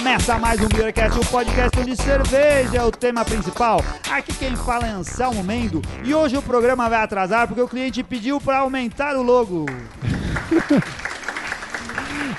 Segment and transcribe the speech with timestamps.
[0.00, 3.84] Começa mais um Beercast, o podcast onde cerveja é o tema principal.
[4.10, 8.02] Aqui quem fala é Anselmo Mendo e hoje o programa vai atrasar porque o cliente
[8.02, 9.66] pediu para aumentar o logo.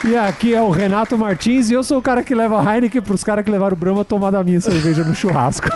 [0.04, 3.04] E aqui é o Renato Martins e eu sou o cara que leva a Heineken
[3.04, 5.68] pros caras que levaram o Brahma tomar da minha cerveja no churrasco.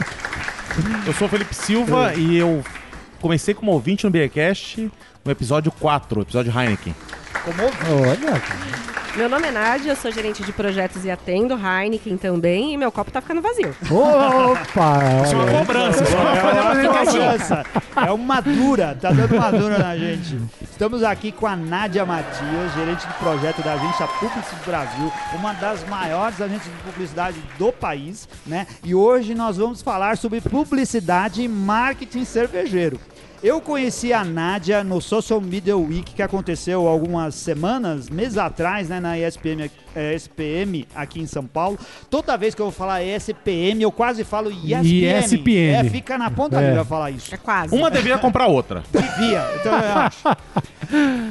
[1.06, 2.64] Eu sou o Felipe Silva e eu
[3.20, 4.90] comecei como ouvinte no Beercast
[5.22, 6.94] no episódio 4, episódio Heineken.
[7.44, 8.42] Como Olha,
[9.16, 12.92] Meu nome é Nádia, eu sou gerente de projetos e atendo Heineken também e meu
[12.92, 13.74] copo tá ficando vazio.
[13.90, 14.98] opa!
[15.24, 17.06] Isso é uma cobrança, isso é uma É uma cobrança.
[17.12, 17.66] cobrança.
[18.06, 20.38] É uma dura, tá dando uma dura na gente.
[20.60, 25.82] Estamos aqui com a Nádia Matias, gerente de projeto da agência Publicis Brasil, uma das
[25.88, 28.66] maiores agências de publicidade do país, né?
[28.84, 33.00] E hoje nós vamos falar sobre publicidade e marketing cervejeiro.
[33.42, 38.98] Eu conheci a Nádia no Social Media Week que aconteceu algumas semanas, meses atrás, né,
[38.98, 41.78] na ESPM, eh, SPM aqui em São Paulo.
[42.10, 45.04] Toda vez que eu vou falar ESPM, eu quase falo ESPM.
[45.18, 45.74] ESPM.
[45.74, 46.68] É, fica na ponta da É.
[46.70, 47.32] língua falar isso.
[47.34, 47.74] É quase.
[47.74, 48.82] Uma devia comprar outra.
[48.90, 50.24] Devia, então eu acho.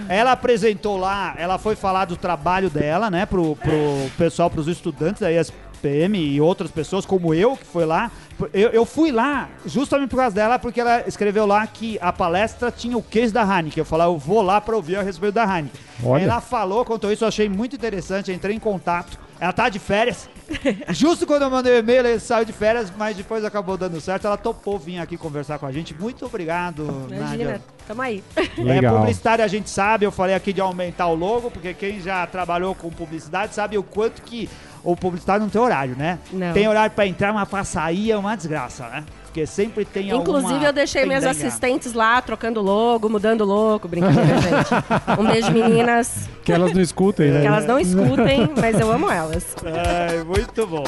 [0.08, 5.22] Ela apresentou lá, ela foi falar do trabalho dela, né, pro, pro pessoal, pros estudantes
[5.22, 8.12] da ESPM e outras pessoas, como eu, que foi lá.
[8.54, 12.70] Eu, eu fui lá justamente por causa dela, porque ela escreveu lá que a palestra
[12.70, 13.82] tinha o case da Heineken.
[13.82, 15.80] Eu falei, eu vou lá pra ouvir a respeito da Heineken.
[16.04, 16.24] Olha.
[16.24, 19.18] Ela falou, contou isso, eu achei muito interessante, entrei em contato.
[19.40, 20.30] Ela tá de férias.
[20.90, 24.28] Justo quando eu mandei o e-mail, ela saiu de férias, mas depois acabou dando certo.
[24.28, 25.94] Ela topou vir aqui conversar com a gente.
[25.94, 27.62] Muito obrigado, Imagina, Nádia.
[27.88, 28.24] tamo aí.
[28.36, 28.98] É, Legal.
[28.98, 32.76] publicitário a gente sabe, eu falei aqui de aumentar o logo, porque quem já trabalhou
[32.76, 34.50] com publicidade sabe o quanto que
[34.84, 36.20] o publicitário não tem horário, né?
[36.32, 36.54] Não.
[36.54, 39.04] Tem horário pra entrar, mas pra sair é uma desgraça, né?
[39.36, 41.46] Porque sempre tem alguma Inclusive, eu deixei minhas pendenga.
[41.46, 43.86] assistentes lá, trocando logo, mudando logo.
[43.86, 45.20] Brincadeira, gente.
[45.20, 46.30] Um beijo, meninas.
[46.42, 47.42] Que elas não escutem, né?
[47.42, 49.54] Que elas não escutem, mas eu amo elas.
[49.66, 50.86] Ai, muito bom.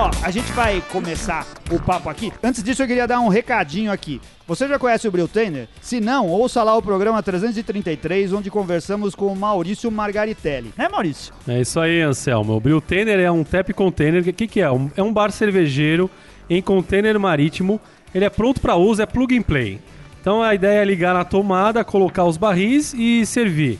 [0.00, 2.32] Ó, a gente vai começar o papo aqui.
[2.42, 4.18] Antes disso, eu queria dar um recadinho aqui.
[4.46, 5.68] Você já conhece o Briltainer?
[5.82, 10.72] Se não, ouça lá o programa 333, onde conversamos com o Maurício Margaritelli.
[10.76, 11.34] Né, Maurício?
[11.46, 12.56] É isso aí, Anselmo.
[12.56, 14.22] O Brew Tanner é um tap container.
[14.22, 14.70] O que, que é?
[14.96, 16.10] É um bar cervejeiro
[16.48, 17.78] em container marítimo.
[18.14, 19.78] Ele é pronto para uso, é plug and play.
[20.20, 23.78] Então a ideia é ligar na tomada, colocar os barris e servir.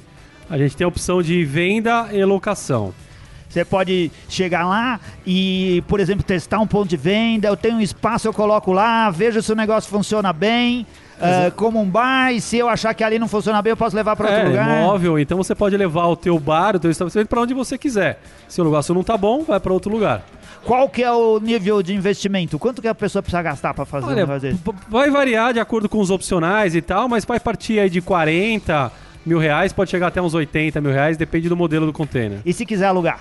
[0.51, 2.93] A gente tem a opção de venda e locação.
[3.51, 7.49] Você pode chegar lá e, por exemplo, testar um ponto de venda.
[7.49, 10.87] Eu tenho um espaço, eu coloco lá, vejo se o negócio funciona bem,
[11.21, 12.33] ah, como um bar.
[12.33, 14.49] E se eu achar que ali não funciona bem, eu posso levar para outro é,
[14.49, 14.69] lugar.
[14.83, 18.21] móvel, então você pode levar o teu bar, o teu estabelecimento para onde você quiser.
[18.49, 20.23] Se o negócio não tá bom, vai para outro lugar.
[20.65, 22.57] Qual que é o nível de investimento?
[22.59, 25.99] Quanto que a pessoa precisa gastar para fazer Olha, p- vai variar de acordo com
[25.99, 28.93] os opcionais e tal, mas vai partir aí de 40
[29.25, 32.41] mil reais, pode chegar até uns 80 mil reais, depende do modelo do container.
[32.45, 33.21] E se quiser alugar?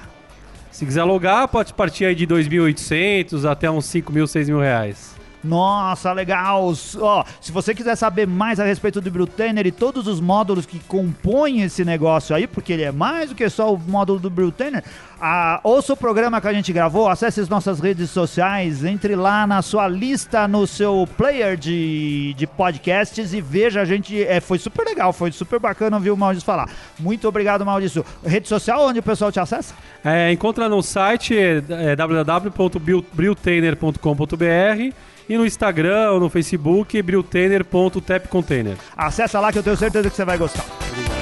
[0.80, 5.14] Se quiser alugar, pode partir aí de 2.800 até uns 5 mil, 6 mil reais.
[5.44, 6.74] Nossa, legal!
[7.02, 10.80] Ó, se você quiser saber mais a respeito do Brewtainer e todos os módulos que
[10.80, 14.82] compõem esse negócio aí, porque ele é mais do que só o módulo do Brewtainer,
[15.22, 19.46] ah, ouça o programa que a gente gravou, acesse as nossas redes sociais, entre lá
[19.46, 24.24] na sua lista, no seu player de, de podcasts e veja a gente.
[24.24, 26.70] É, foi super legal, foi super bacana ouvir o Maurício falar.
[26.98, 28.06] Muito obrigado, Maurício.
[28.26, 29.74] Rede social, onde o pessoal te acessa?
[30.04, 34.96] É, encontra no site é, www.brewtainer.com.br
[35.28, 38.78] e no Instagram ou no Facebook, brewtainer.tapcontainer.
[38.98, 40.66] Acessa lá que eu tenho certeza que você vai gostar.
[40.66, 41.19] Vamos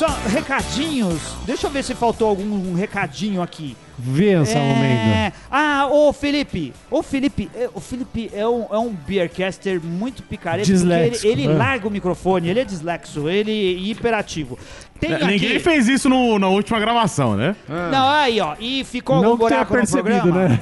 [0.00, 1.20] só recadinhos.
[1.44, 3.76] Deixa eu ver se faltou algum recadinho aqui.
[3.98, 4.30] Vê.
[4.30, 5.30] É...
[5.50, 6.72] Ah, ô Felipe.
[6.90, 10.70] Ô Felipe, é, o Felipe é um, é um beercaster muito picareta.
[10.72, 11.48] Ele, ele é.
[11.48, 14.58] larga o microfone, ele é dislexo, ele é hiperativo.
[14.98, 15.26] Tem aqui...
[15.26, 17.54] Ninguém fez isso no- na última gravação, né?
[17.68, 18.54] Não, aí, ó.
[18.58, 20.48] E ficou Não algum tenha buraco no percebido, programa?
[20.48, 20.60] né?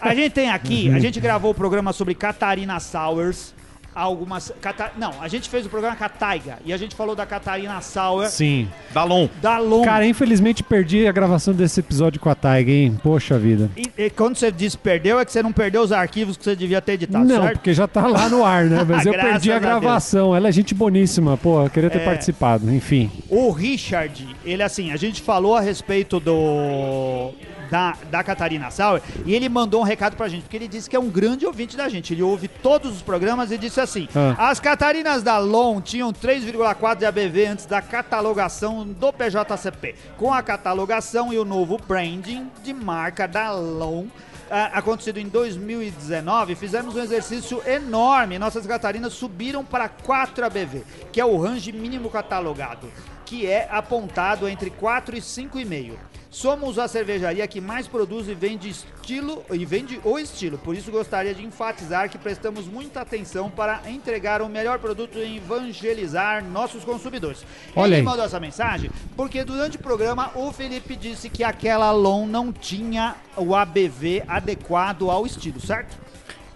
[0.00, 3.52] A gente tem aqui, a gente gravou o programa sobre Catarina Sours.
[4.00, 4.52] Algumas.
[4.60, 6.58] Cata- não, a gente fez o programa com a Taiga.
[6.64, 8.68] E a gente falou da Catarina Sour, Sim.
[8.94, 9.28] Dalon.
[9.42, 9.82] da Lom.
[9.84, 12.96] Cara, infelizmente perdi a gravação desse episódio com a Taiga, hein?
[13.02, 13.68] Poxa vida.
[13.76, 16.54] E, e quando você disse perdeu, é que você não perdeu os arquivos que você
[16.54, 17.54] devia ter editado, não, certo?
[17.54, 18.84] porque já tá lá no ar, né?
[18.88, 19.62] Mas eu perdi a a Deus.
[19.80, 20.34] gravação.
[20.36, 21.64] Ela é gente boníssima, pô.
[21.64, 22.04] Eu queria ter É.
[22.04, 22.72] participado.
[22.72, 23.10] Enfim.
[23.28, 27.32] O Richard, ele assim, a gente falou a respeito do
[27.70, 30.96] da, da Catarina Sauer e ele mandou um recado pra gente, porque ele disse que
[30.96, 32.12] é um grande ouvinte da gente.
[32.12, 34.50] Ele ouve todos os programas e disse assim: Ah.
[34.50, 39.94] As Catarinas da LON tinham 3,4 de ABV antes da catalogação do PJCP.
[40.16, 44.06] Com a catalogação e o novo branding de marca da LON.
[44.50, 48.38] ah, acontecido em 2019, fizemos um exercício enorme.
[48.38, 52.90] Nossas Catarinas subiram para 4 ABV, que é o range mínimo catalogado,
[53.28, 55.92] que é apontado entre 4 e 5,5.
[56.30, 60.56] Somos a cervejaria que mais produz e vende estilo e vende o estilo.
[60.56, 65.36] Por isso gostaria de enfatizar que prestamos muita atenção para entregar o melhor produto e
[65.36, 67.44] evangelizar nossos consumidores.
[67.76, 68.02] Olha Ele aí.
[68.02, 73.14] mandou essa mensagem porque durante o programa o Felipe disse que aquela LON não tinha
[73.36, 76.07] o ABV adequado ao estilo, certo?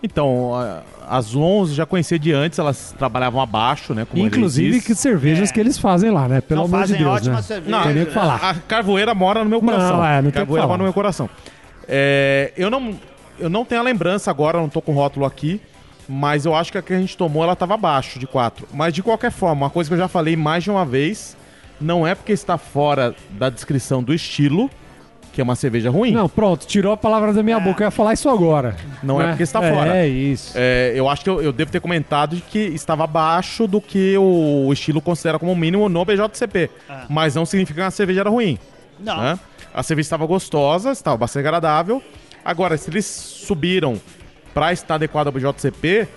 [0.03, 0.51] Então,
[1.09, 4.07] as 11 já conhecia de antes, elas trabalhavam abaixo, né?
[4.15, 5.53] Inclusive que cervejas É.
[5.53, 6.41] que eles fazem lá, né?
[6.41, 7.43] Pelo Não, amor de fazem Deus, ótima né?
[7.43, 7.77] cerveja.
[7.77, 8.37] Não, tem nem o que falar.
[8.43, 9.97] A carvoeira mora no meu coração.
[9.99, 10.69] Não, é, não tem o que carvoeira falar.
[10.69, 11.31] mora no meu coração.
[11.87, 12.95] É, eu, não,
[13.39, 15.61] eu não tenho a lembrança agora, não tô com o rótulo aqui,
[16.09, 18.67] mas eu acho que a que a gente tomou, ela tava abaixo de 4.
[18.75, 21.37] Mas de qualquer forma, uma coisa que eu já falei mais de uma vez,
[21.81, 24.69] não é porque está fora da descrição do estilo
[25.33, 26.13] que é uma cerveja ruim.
[26.13, 27.83] Não, pronto, tirou a palavra da minha boca.
[27.83, 28.77] Eu ia falar isso agora.
[29.03, 29.31] Não é né?
[29.31, 29.97] porque está é, fora.
[29.97, 30.53] É isso.
[30.55, 34.17] É, eu acho que eu, eu devo ter comentado de que estava abaixo do que
[34.19, 36.71] o, estilo considera como mínimo no BJCP.
[36.89, 37.07] Ah.
[37.09, 38.59] Mas não significa que a cerveja era ruim.
[39.01, 39.17] Não.
[39.17, 39.39] né?
[39.73, 42.03] A cerveja estava gostosa, estava bastante agradável.
[42.45, 43.99] Agora, se eles subiram
[44.53, 46.09] para estar adequado ao BJCP,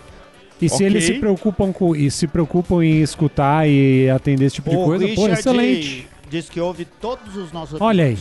[0.62, 0.88] E se ok.
[0.88, 4.84] eles se preocupam com e se preocupam em escutar e atender esse tipo de O
[4.84, 6.08] coisa, pô, Richard excelente.
[6.30, 8.18] Diz que ouve todos os nossos Olha aí.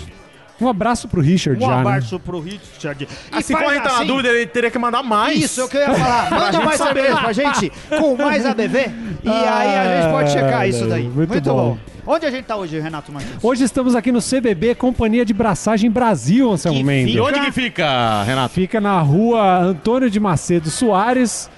[0.61, 1.81] Um abraço pro Richard Um já, né?
[1.81, 3.09] abraço pro Richard.
[3.33, 5.43] E assim, faz quando a gente tá na assim, dúvida, ele teria que mandar mais.
[5.43, 6.31] Isso, é o que eu ia falar.
[6.33, 7.01] Manda mais saber.
[7.03, 8.79] cerveja pra gente, com mais ABV,
[9.25, 11.03] e aí a gente pode checar Ah, isso daí.
[11.09, 11.71] muito Muito, bom.
[11.71, 11.79] bom.
[12.07, 13.33] Onde a gente tá hoje, Renato Martins?
[13.43, 17.15] Hoje estamos aqui no CBB, Companhia de Braçagem Brasil, Anselmo Mendes.
[17.15, 18.53] E onde que fica, Renato?
[18.55, 21.51] Fica na rua Antônio de Macedo Soares,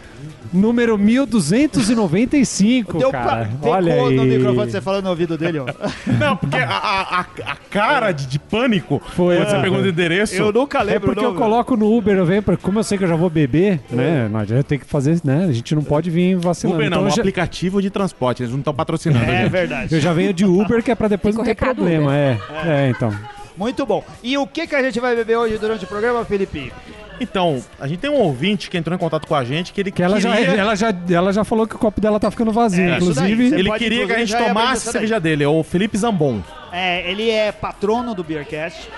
[0.56, 3.48] número 1295, Deu cara.
[3.60, 3.70] pra...
[3.70, 4.14] Olha aí.
[4.16, 5.66] no microfone você falando no ouvido dele, ó.
[6.18, 9.60] Não, porque a, a, a- cara de, de pânico Foi, quando você é.
[9.60, 10.34] pergunta o endereço.
[10.34, 12.84] Eu nunca É lembro porque o eu coloco no Uber, eu venho, pra- como eu
[12.84, 14.28] sei que eu já vou beber, né?
[14.28, 15.46] Nós já tem que fazer, né?
[15.48, 16.78] A gente não pode vir vacilando.
[16.78, 19.24] Uber não, Então um eu, já, aplicativo de transporte, eles não estão patrocinando.
[19.24, 19.50] É gente.
[19.50, 19.94] verdade.
[19.94, 22.14] eu já venho de Uber, que é pra depois Fica não o ter problema.
[22.16, 23.12] É, é, então.
[23.56, 24.04] Muito bom.
[24.22, 26.70] E o que, que a gente vai beber hoje durante o programa, Felipe?
[27.20, 29.90] Então, a gente tem um ouvinte que entrou em contato com a gente que ele
[29.90, 32.52] Que ela, queria, já, ela, já, ela já falou que o copo dela tá ficando
[32.52, 32.84] vazio.
[32.90, 32.96] É.
[32.96, 35.96] Inclusive, ele pode, queria que a inclusive, gente tomasse a cerveja dele, é o Felipe
[35.96, 36.42] Zambon.
[36.72, 38.88] É, ele é patrono do Beercast.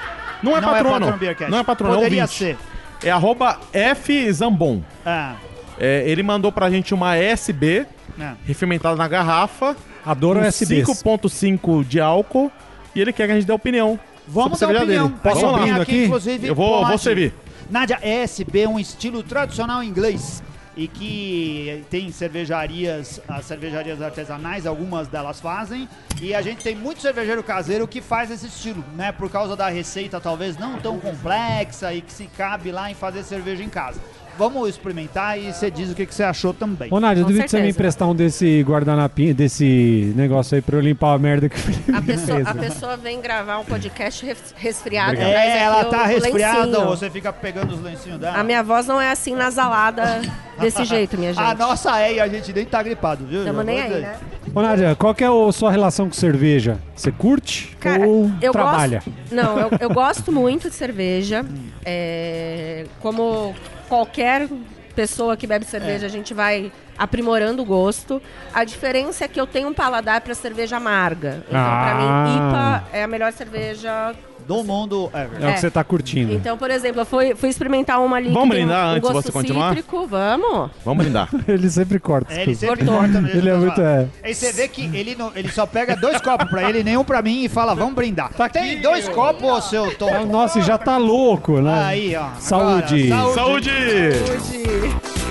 [0.43, 0.93] Não é não é patrono.
[0.95, 1.51] patrono do Beercast.
[1.51, 2.39] não é patrono, é Poderia ouvinte.
[2.39, 2.57] ser.
[3.05, 4.83] É arroba F Zambon.
[5.07, 5.35] Ah,
[5.79, 7.87] É, ele mandou pra gente uma SB,
[8.19, 8.33] é.
[8.45, 10.89] refermentada na garrafa, adoro SBs.
[10.89, 12.51] 5.5 de álcool,
[12.95, 13.99] e ele quer que a gente dê opinião.
[14.27, 15.07] Vamos dar opinião.
[15.07, 15.15] dele.
[15.23, 16.05] Posso A gente abrindo tem aqui?
[16.07, 16.89] inclusive, Eu vou, pode.
[16.89, 17.33] vou servir.
[17.71, 20.43] Nádia, ESB é um estilo tradicional inglês
[20.75, 25.89] e que tem cervejarias, as cervejarias artesanais, algumas delas fazem,
[26.23, 29.13] e a gente tem muito cervejeiro caseiro que faz esse estilo, né?
[29.13, 33.23] Por causa da receita talvez não tão complexa e que se cabe lá em fazer
[33.25, 34.01] cerveja em casa.
[34.39, 36.89] Vamos experimentar e você diz o que, que você achou também.
[36.93, 40.77] Ô, Nádia, eu duvido que você me emprestar um desse guardanapinho, desse negócio aí pra
[40.77, 42.47] eu limpar a merda que o Felipe A pessoa, fez.
[42.47, 45.13] a pessoa vem gravar um podcast res- resfriada.
[45.13, 45.33] Obrigado.
[45.35, 46.87] É, ela tá resfriada, lencinho.
[46.87, 48.39] você fica pegando os lencinhos dela.
[48.39, 50.23] A minha voz não é assim nasalada
[50.61, 51.43] desse jeito, minha gente.
[51.45, 53.45] A nossa é e a gente nem tá gripado, viu?
[53.45, 54.17] Tamo nem aí, né?
[54.55, 56.79] Ô, Nádia, qual que é a sua relação com cerveja?
[56.95, 59.03] Você curte Cara, ou eu trabalha?
[59.05, 59.35] gosto.
[59.35, 61.45] Não, eu, eu gosto muito de cerveja.
[61.85, 63.55] É, como
[63.89, 64.49] qualquer
[64.95, 68.21] pessoa que bebe cerveja, a gente vai aprimorando o gosto.
[68.53, 71.45] A diferença é que eu tenho um paladar para cerveja amarga.
[71.49, 72.25] Então, Ah.
[72.27, 74.15] mim, IPA é a melhor cerveja.
[74.49, 75.43] Do mundo ever.
[75.43, 75.53] É, o É.
[75.53, 76.33] que você tá curtindo.
[76.33, 79.15] Então, por exemplo, eu fui, fui experimentar uma ali Vamos brindar um, um antes de
[79.15, 79.69] você continuar?
[79.77, 80.07] cítrico.
[80.07, 80.71] Vamos.
[80.85, 81.29] Vamos brindar.
[81.47, 82.33] Ele sempre corta.
[82.33, 82.97] É, ele sempre Cortou.
[82.97, 84.09] corta jeito Ele é das muito, é.
[84.25, 87.21] Aí você vê que ele, não, ele só pega dois copos pra ele, nenhum pra
[87.21, 88.31] mim e fala, vamos brindar.
[88.51, 90.25] Tem dois copos, seu Ah, Tom.
[90.27, 91.85] Nossa, e já tá louco, né?
[91.85, 92.21] Aí, ó.
[92.21, 93.09] Agora, Saúde.
[93.35, 95.28] Saúde!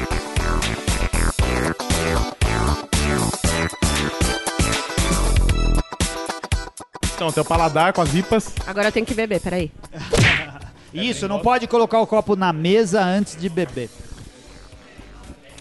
[7.18, 8.54] Então, teu paladar com as IPAs.
[8.68, 9.72] Agora eu tenho que beber, peraí.
[10.94, 13.90] Isso, não pode colocar o copo na mesa antes de beber.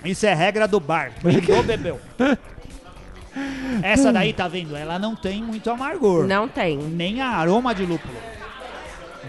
[0.05, 1.13] Isso é regra do bar.
[1.23, 1.99] Brindou, bebeu.
[3.83, 4.77] Essa daí, tá vendo?
[4.77, 6.27] Ela não tem muito amargor.
[6.27, 6.77] Não tem.
[6.77, 8.19] Nem aroma de lúpulo.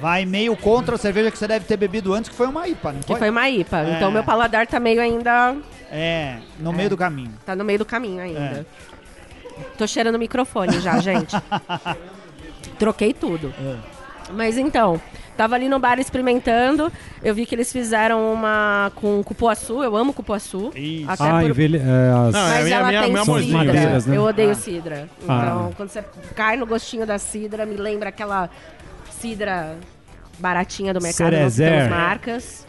[0.01, 2.91] Vai meio contra a cerveja que você deve ter bebido antes, que foi uma IPA,
[2.91, 3.19] não Que foi?
[3.19, 3.79] foi uma IPA.
[3.83, 3.93] É.
[3.95, 5.55] Então meu paladar tá meio ainda.
[5.89, 7.33] É, no meio do caminho.
[7.45, 8.39] Tá no meio do caminho ainda.
[8.39, 8.65] É.
[9.77, 11.33] Tô cheirando o microfone já, gente.
[12.79, 13.53] Troquei tudo.
[14.33, 14.99] Mas então,
[15.37, 16.91] tava ali no bar experimentando,
[17.23, 20.71] eu vi que eles fizeram uma com cupuaçu, eu amo cupuaçu.
[20.75, 21.09] Isso.
[21.09, 21.77] Até Ah, por- envelhe...
[21.77, 23.57] é, as- Não, é Mas minha- ela minha- tem minha cidra.
[23.57, 24.17] madeiras, né?
[24.17, 24.55] Eu odeio Ah.
[24.55, 25.09] cidra.
[25.27, 25.41] Ah.
[25.43, 26.03] Então, quando você
[26.35, 28.49] cai no gostinho da cidra, me lembra aquela
[29.11, 29.77] cidra
[30.39, 31.31] baratinha do mercado.
[31.31, 31.71] Não Cerezer.
[31.83, 32.66] citamos marcas.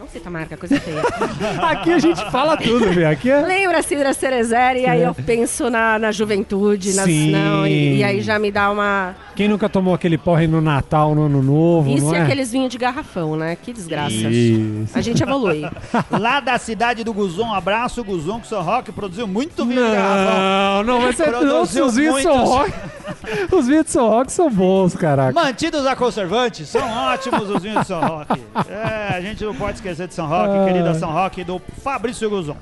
[0.00, 1.02] Não cita marca, coisa feia.
[1.60, 3.10] Aqui a gente fala tudo, velho.
[3.10, 3.42] Aqui é...
[3.42, 7.32] Lembra a cidra cerezer e aí eu penso na, na juventude, nas, Sim.
[7.32, 9.14] não, e, e aí já me dá uma...
[9.36, 12.22] Quem nunca tomou aquele porre no Natal, no Ano Novo, Isso não e é?
[12.22, 13.56] aqueles vinhos de garrafão, né?
[13.56, 14.14] Que desgraça.
[14.14, 14.96] Isso.
[14.96, 15.68] A gente evolui.
[16.10, 19.92] Lá da cidade do Guzon, um abraço, Guzon, que São Roque produziu muito vinho de
[19.92, 20.84] garrafão.
[20.84, 22.44] Não, não, mas é os vinhos de São.
[22.44, 22.72] Roque.
[23.52, 25.32] Os vinhos de São Roque são bons, caraca.
[25.32, 28.40] Mantidos a conservantes, são ótimos os vinhos de São Roque.
[28.68, 30.66] É, a gente não pode esquecer de São Roque, Ai.
[30.66, 32.56] querida São Roque, do Fabrício Guzon.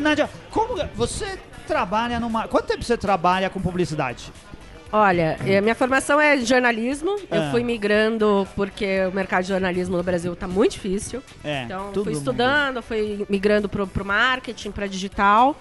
[0.00, 2.48] Nádia, como você trabalha numa.
[2.48, 4.32] Quanto tempo você trabalha com publicidade?
[4.92, 7.10] Olha, minha formação é jornalismo.
[7.30, 7.48] Eu Ah.
[7.50, 11.22] fui migrando porque o mercado de jornalismo no Brasil está muito difícil.
[11.44, 12.12] É, Então, fui mundo.
[12.12, 15.56] estudando, fui migrando pro, pro marketing, para digital.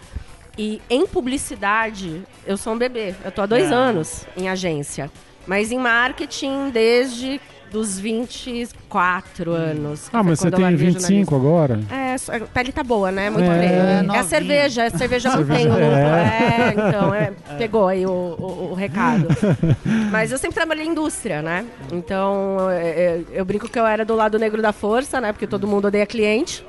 [0.58, 3.14] E em publicidade, eu sou um bebê.
[3.26, 3.76] Eu tô há dois Ah.
[3.76, 5.12] anos em agência.
[5.48, 7.42] Mas em marketing, desde
[7.72, 10.10] dos 24 anos.
[10.14, 11.80] Ah, mas você eu tem larguei 25 agora?
[11.92, 13.30] É, a pele tá boa, né?
[13.30, 13.70] Muito É, bem.
[13.70, 15.86] é É, a cerveja, a cerveja mantém Cerveja, o lucro.
[15.86, 16.46] é.
[16.70, 19.28] É, então, é, pegou aí o, o- o recado.
[20.12, 21.66] Mas eu sempre trabalhei em indústria, né?
[21.92, 25.34] Então, é, é, eu brinco que eu era do lado negro da força, né?
[25.34, 26.66] Porque todo mundo odeia cliente.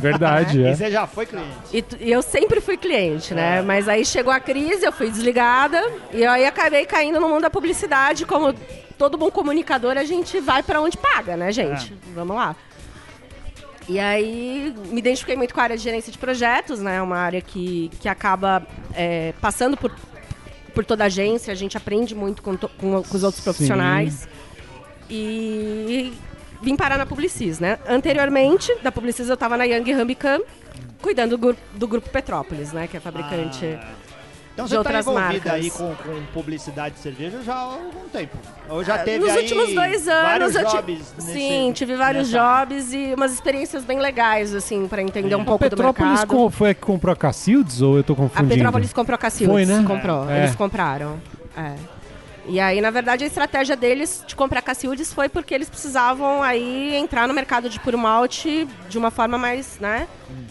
[0.00, 0.74] Verdade, E é.
[0.74, 1.48] você já foi cliente.
[1.72, 3.62] E, e eu sempre fui cliente, né?
[3.62, 5.82] Mas aí chegou a crise, eu fui desligada.
[6.12, 8.24] E aí acabei caindo no mundo da publicidade.
[8.26, 8.54] Como
[9.02, 11.92] todo bom comunicador, a gente vai pra onde paga, né, gente?
[12.14, 12.54] Vamos lá.
[13.88, 17.02] E aí me identifiquei muito com a área de gerência de projetos, né?
[17.02, 19.92] Uma área que, que acaba é, passando por,
[20.72, 24.28] por toda a agência, a gente aprende muito com, to- com, com os outros profissionais.
[25.10, 26.12] E
[26.62, 27.78] vim parar na Publicis, né?
[27.88, 30.42] Anteriormente, da Publicis eu estava na Young Rambicam,
[31.02, 32.86] cuidando do, do grupo Petrópolis, né?
[32.86, 33.66] Que é fabricante.
[34.54, 35.52] Então você está envolvida marcas.
[35.52, 38.36] aí com, com publicidade de cerveja já há algum tempo.
[38.68, 40.92] Ou já teve Nos aí últimos dois vários anos eu jobs tive.
[41.16, 45.40] nesse- Sim, tive vários nessa- jobs e umas experiências bem legais, assim, para entender um
[45.40, 46.28] A pouco do Petrópolis mercado.
[46.28, 48.54] com- foi a que comprou a Cacildes ou eu tô A confundindo?
[48.54, 49.52] Petrópolis comprou a Cacildes.
[49.54, 49.84] Foi, né?
[49.86, 50.28] Comprou.
[50.30, 50.38] É.
[50.40, 51.18] Eles compraram.
[51.56, 51.74] É.
[52.48, 56.92] E aí, na verdade, a estratégia deles de comprar Cacildes foi porque eles precisavam aí
[56.96, 60.08] entrar no mercado de puro malte de uma forma mais, né?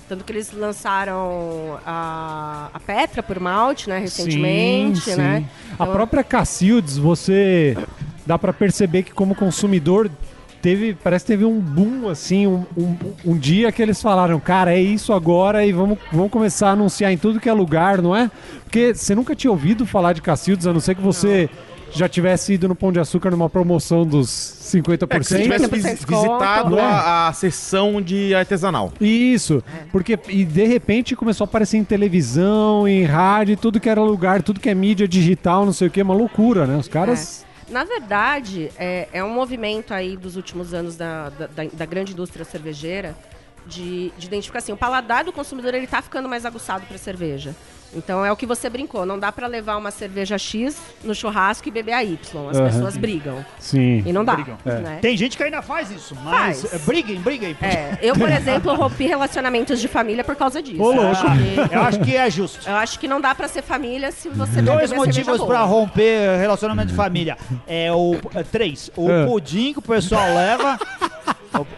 [0.08, 3.98] Tanto que eles lançaram a, a Petra por malte, né?
[4.00, 5.40] Recentemente, sim, né?
[5.42, 5.48] sim.
[5.72, 7.76] A Então- própria Cacildes, você
[8.26, 10.10] dá pra perceber que como consumidor
[10.62, 12.96] teve, parece que teve um boom assim, um, um,
[13.26, 17.12] um dia que eles falaram, cara, é isso agora e vamos, vamos começar a anunciar
[17.12, 18.30] em tudo que é lugar, não é?
[18.64, 21.50] Porque você nunca tinha ouvido falar de Cacildes, a não ser que você
[21.94, 25.08] já tivesse ido no Pão de Açúcar numa promoção dos 50%.
[25.10, 26.22] É que se tivesse 50% vis- desconto.
[26.28, 26.82] visitado É.
[26.82, 28.92] a, a sessão de artesanal.
[29.00, 34.02] Isso, porque e de repente começou a aparecer em televisão, em rádio, tudo que era
[34.02, 36.78] lugar, tudo que é mídia digital, não sei o que, uma loucura, né?
[36.78, 37.46] Os caras.
[37.70, 42.12] Na verdade, é, é um movimento aí dos últimos anos da, da, da- da grande
[42.12, 43.16] indústria cervejeira
[43.66, 47.56] de, de identificar assim, o paladar do consumidor ele tá ficando mais aguçado para cerveja.
[47.94, 51.68] Então é o que você brincou, não dá para levar uma cerveja X no churrasco
[51.68, 52.50] e beber a Y.
[52.50, 52.66] As Aham.
[52.70, 53.46] pessoas brigam.
[53.60, 54.02] Sim.
[54.06, 54.36] E não dá.
[54.36, 54.58] Brigam.
[54.64, 55.00] né?
[55.02, 56.74] Tem gente que ainda faz isso, mas Faz.
[56.74, 57.54] é, briguem, briguem.
[57.62, 60.82] É, eu, por exemplo, rompi relacionamentos de família por causa disso.
[60.82, 61.12] Ô, Eu louco.
[61.12, 61.24] acho
[61.70, 62.70] que- Eu acho que é justo.
[62.70, 65.48] Eu acho que não dá pra ser família se você não Dois motivos boa.
[65.50, 67.38] pra romper relacionamento de família.
[67.68, 68.90] É o é, três.
[68.96, 69.26] O É.
[69.26, 70.80] pudim que o pessoal leva,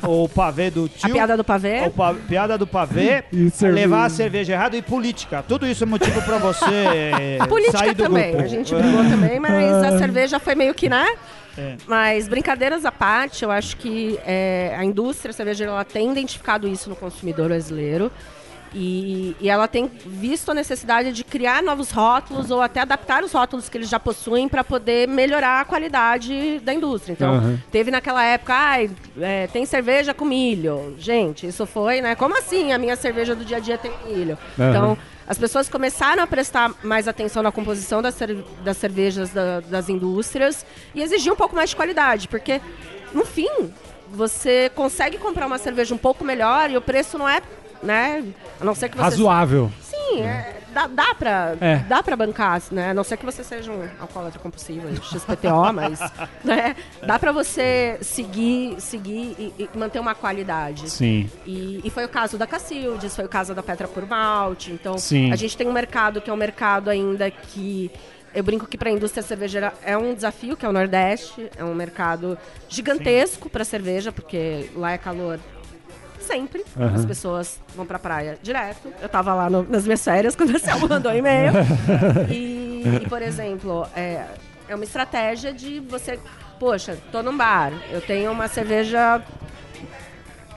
[0.07, 1.09] o, o pavê do tio.
[1.09, 1.81] A piada do pavê.
[1.87, 5.43] o pa- piada do pavê, E levar a cerveja errada e política.
[5.47, 8.31] Tudo isso é motivo pra você A política sair do também.
[8.31, 8.43] grupo.
[8.43, 11.05] A gente brigou também, mas a cerveja foi meio que, né?
[11.57, 11.75] É.
[11.87, 16.89] Mas brincadeiras à parte, eu acho que é, a indústria cervejeira ela tem identificado isso
[16.89, 18.11] no consumidor brasileiro.
[18.75, 23.31] E, e ela tem visto a necessidade de criar novos rótulos ou até adaptar os
[23.31, 27.13] rótulos que eles já possuem para poder melhorar a qualidade da indústria.
[27.13, 27.59] Então, Aham.
[27.71, 28.89] teve naquela época, ai,
[29.21, 30.95] é, tem cerveja com milho.
[30.97, 32.15] Gente, isso foi, né?
[32.15, 34.37] Como assim a minha cerveja do dia a dia tem milho?
[34.59, 34.69] Aham.
[34.69, 39.59] Então, as pessoas começaram a prestar mais atenção na composição das, cer- das cervejas da-
[39.61, 40.65] das indústrias
[40.95, 42.59] e exigir um pouco mais de qualidade, porque,
[43.13, 43.47] no fim,
[44.09, 47.41] você consegue comprar uma cerveja um pouco melhor e o preço não é,
[47.83, 48.23] né?
[48.59, 49.03] A não ser que você...
[49.03, 49.71] Razoável.
[49.81, 51.77] Sim, é, dá, dá, pra, É.
[51.87, 52.91] dá pra bancar, né?
[52.91, 55.99] A não ser que você seja um alcoólatra compulsivo, XPTO, mas
[56.43, 56.75] né?
[57.05, 60.89] dá pra você seguir, seguir e, e manter uma qualidade.
[60.89, 61.29] Sim.
[61.45, 64.71] E, e foi o caso da Cacildes, foi o caso da Petra por Malte.
[64.71, 65.31] Então, Sim.
[65.31, 67.91] a gente tem um mercado que é um mercado ainda que
[68.35, 71.63] Eu brinco que para a indústria cervejeira é um desafio, que é o Nordeste, é
[71.63, 72.35] um mercado
[72.67, 75.39] gigantesco para cerveja, porque lá é calor
[76.23, 76.65] sempre.
[76.77, 76.95] Aham.
[76.95, 78.91] As pessoas vão pra praia direto.
[79.01, 81.51] Eu tava lá no- nas minhas férias quando a Selma mandou um e-mail.
[82.31, 84.25] e, e, por exemplo, é,
[84.67, 86.19] é uma estratégia de você.
[86.59, 89.21] Poxa, tô num bar, eu tenho uma cerveja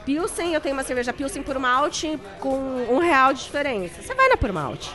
[0.04, 2.56] Pilsen, eu tenho uma cerveja Pilsen por malte com
[2.88, 4.00] um real de diferença.
[4.00, 4.92] Você vai na por malte.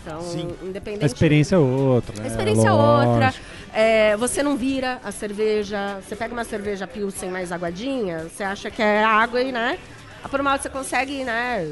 [0.00, 0.20] Então,
[0.62, 1.02] independente.
[1.02, 2.14] A experiência é outra.
[2.16, 2.28] A né?
[2.28, 3.34] experiência é outra.
[3.74, 5.98] É, você não vira a cerveja.
[6.00, 9.78] Você pega uma cerveja Pilsen mais aguadinha, você acha que é água e, né?
[10.26, 11.64] A por malte você consegue, né?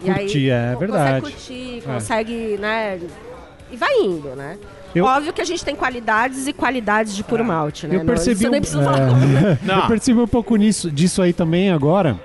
[0.00, 1.20] E Curtir, é co- verdade.
[1.20, 1.92] Consegue curtir, É.
[1.94, 3.00] consegue, né?
[3.72, 4.56] E vai indo, né?
[4.94, 7.96] Eu- Óbvio que a gente tem qualidades e qualidades de puro malte, né?
[7.96, 9.58] Eu Não, percebi, isso um, nem precisa é.
[9.66, 9.80] Não.
[9.80, 12.16] eu percebi um pouco nisso, disso aí também agora.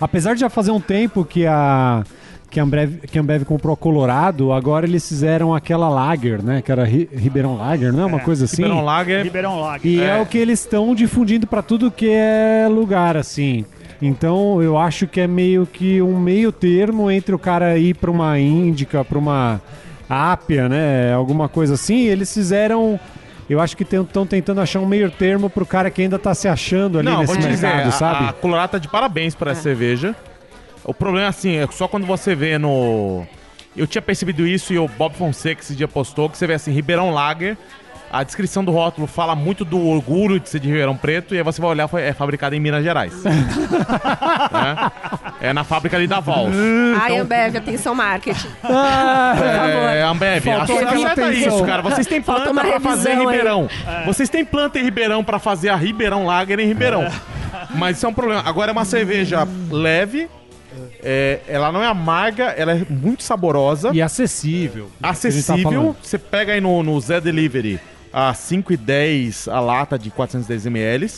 [0.00, 2.02] Apesar de já fazer um tempo que a
[2.50, 6.62] que a Ambev, que a Ambev comprou a Colorado, agora eles fizeram aquela Lager, né?
[6.62, 8.62] Que era Ri- Ribeirão Lager, não é uma coisa assim?
[8.62, 9.24] Ribeirão Lager.
[9.24, 9.90] Ribeirão Lager.
[9.90, 10.18] E é.
[10.18, 10.22] É.
[10.22, 13.64] o que eles estão difundindo para tudo que é lugar, assim.
[14.06, 18.10] Então eu acho que é meio que um meio termo entre o cara ir para
[18.10, 19.62] uma Índica, para uma
[20.08, 21.12] Ápia, né?
[21.14, 21.96] Alguma coisa assim.
[22.02, 23.00] E eles fizeram.
[23.48, 26.48] Eu acho que estão tentando achar um meio termo pro cara que ainda tá se
[26.48, 28.28] achando ali Não, nesse vou te dizer, mercado, a, sabe?
[28.28, 30.14] a Colorado tá de parabéns por essa cerveja.
[30.82, 33.26] O problema, assim, é só quando você vê no...
[33.76, 36.72] Eu tinha percebido isso e o Bob Fonseca esse dia postou, que você vê assim,
[36.72, 37.56] Ribeirão Lager,
[38.14, 41.42] a descrição do rótulo fala muito do orgulho de ser de Ribeirão Preto, e aí
[41.42, 43.12] você vai olhar, é fabricado em Minas Gerais.
[43.24, 43.32] Né?
[45.40, 46.54] É na fábrica ali da Vals.
[47.02, 48.48] Ai, Ambev, atenção marketing.
[49.94, 51.82] É, Ambev, Faltou acerta aquela acerta isso, cara.
[51.82, 53.18] Vocês têm planta uma pra fazer em.
[53.18, 53.68] Ribeirão.
[54.06, 57.10] Vocês têm planta em Ribeirão pra fazer a Ribeirão Lager em Ribeirão.
[57.74, 58.42] Mas isso é um problema.
[58.46, 60.28] Agora é uma cerveja leve.
[61.02, 64.90] é, ela não é amarga, ela é muito saborosa, E acessível.
[65.00, 65.62] tá acessível.
[65.62, 65.96] falando.
[66.02, 67.80] Você pega aí no, no Zé Delivery
[68.14, 71.10] a 5,10 a lata de 410 ml.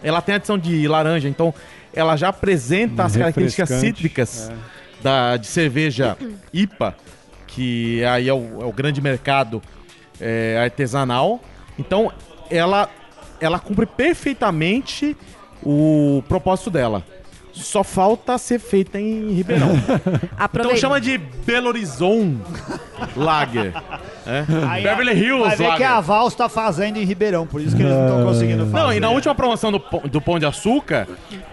[0.00, 1.52] Ela tem adição de laranja, então
[1.92, 4.52] ela já apresenta as características cítricas
[5.02, 6.16] da, de cerveja
[6.52, 6.94] IPA,
[7.48, 9.60] que aí é o, é o grande mercado
[10.20, 11.42] é, artesanal.
[11.76, 12.12] Então
[12.48, 12.88] ela,
[13.40, 15.16] ela cumpre perfeitamente
[15.64, 17.04] o propósito dela.
[17.62, 19.68] Só falta ser feita em Ribeirão.
[20.28, 20.76] Então Aproveita.
[20.80, 22.38] chama de Belo Horizonte
[23.16, 23.72] Lager.
[24.26, 24.44] é?
[24.68, 26.02] Aí, Beverly Vai Hills ver que a Lager.
[26.02, 28.84] Vals tá fazendo em Ribeirão, por isso que eles não estão conseguindo fazer.
[28.84, 31.06] Não, e na última promoção do, pão- do Pão de Açúcar,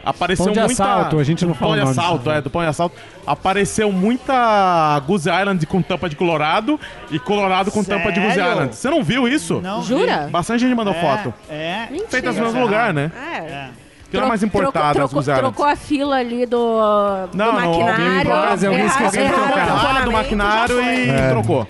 [0.03, 0.73] apareceu Pão de muita...
[0.83, 2.95] assalto, a gente não fala Pão de assalto, é, do Pão de Assalto.
[3.25, 6.79] Apareceu muita Goose Island com tampa de Colorado
[7.11, 8.51] e Colorado com tampa de Goose Sério?
[8.51, 8.75] Island.
[8.75, 9.61] Você não viu isso?
[9.61, 10.27] Não Jura?
[10.31, 11.33] Bastante gente mandou É, foto.
[11.49, 11.87] É.
[11.89, 12.09] Mentira.
[12.09, 13.11] Feitas no mesmo lugar, né?
[13.15, 13.37] É.
[13.37, 13.69] É.
[14.09, 15.39] Que era mais importada, as trocou, Islands.
[15.41, 16.57] trocou a fila ali do,
[17.27, 18.33] do Não, não, alguém- maquinário.
[18.33, 19.97] alguém- alguém esqueceu de trocar.
[19.97, 21.29] Ah, do maquinário e É.
[21.29, 21.65] trocou.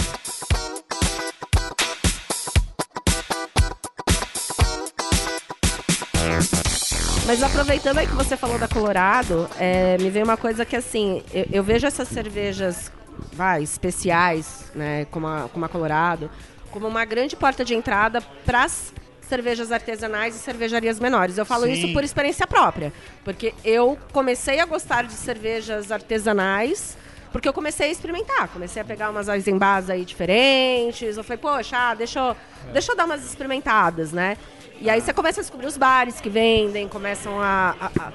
[7.25, 11.23] Mas aproveitando aí que você falou da Colorado, é, me veio uma coisa que assim,
[11.33, 12.91] eu, eu vejo essas cervejas,
[13.33, 16.29] vai, especiais, né, como a, como a Colorado,
[16.69, 18.93] como uma grande porta de entrada para as
[19.25, 21.37] cervejas artesanais e cervejarias menores.
[21.37, 21.73] Eu falo Sim.
[21.73, 26.97] isso por experiência própria, porque eu comecei a gostar de cervejas artesanais
[27.31, 31.75] porque eu comecei a experimentar, comecei a pegar umas Eisenbahns aí diferentes, eu falei, poxa,
[31.77, 32.35] ah, deixa eu,
[32.71, 34.37] deixa eu dar umas experimentadas, né?
[34.79, 37.75] E aí você começa a descobrir os bares que vendem, começam a...
[37.81, 38.13] a- a-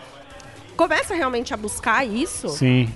[0.74, 2.48] começa realmente a buscar isso.
[2.48, 2.90] Sim.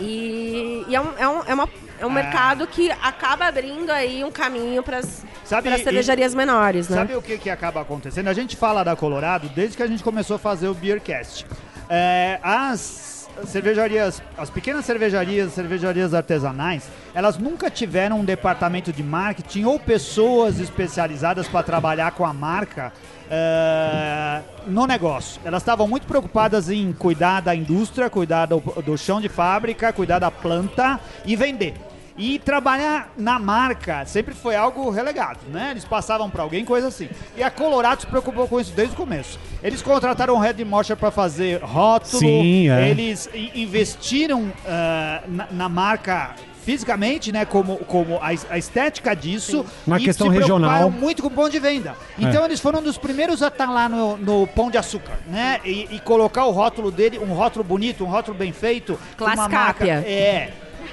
[0.00, 1.68] E, e é, um, é, um, é, uma-
[2.00, 6.88] é um mercado que acaba abrindo aí um caminho para as Sabe, e- cervejarias menores,
[6.88, 6.98] né?
[6.98, 8.28] Sabe o que, que acaba acontecendo?
[8.28, 11.46] A gente fala da Colorado desde que a gente começou a fazer o Beercast.
[11.88, 19.64] É, as cervejarias, as pequenas cervejarias, cervejarias artesanais, elas nunca tiveram um departamento de marketing
[19.64, 22.92] ou pessoas especializadas para trabalhar com a marca
[23.30, 25.40] é, no negócio.
[25.44, 30.18] Elas estavam muito preocupadas em cuidar da indústria, cuidar do, do chão de fábrica, cuidar
[30.18, 31.74] da planta e vender.
[32.18, 35.68] E trabalhar na marca sempre foi algo relegado, né?
[35.70, 37.08] Eles passavam para alguém, coisa assim.
[37.36, 39.38] E a Colorado se preocupou com isso desde o começo.
[39.62, 42.18] Eles contrataram o Red Mosher para fazer rótulo.
[42.18, 42.90] Sim, é.
[42.90, 47.44] Eles investiram ah, na, na marca fisicamente, né?
[47.44, 49.64] Como, como a, es- a estética disso.
[49.86, 50.90] Na e questão se preocuparam regional.
[50.90, 51.94] muito com o pão de venda.
[52.18, 55.60] Então eles foram um dos primeiros a estar lá no, no pão de açúcar, né?
[55.64, 58.98] E, e colocar o rótulo dele, um rótulo bonito, um rótulo bem feito.
[59.16, 59.86] Classe uma marca-.
[59.86, 60.52] É.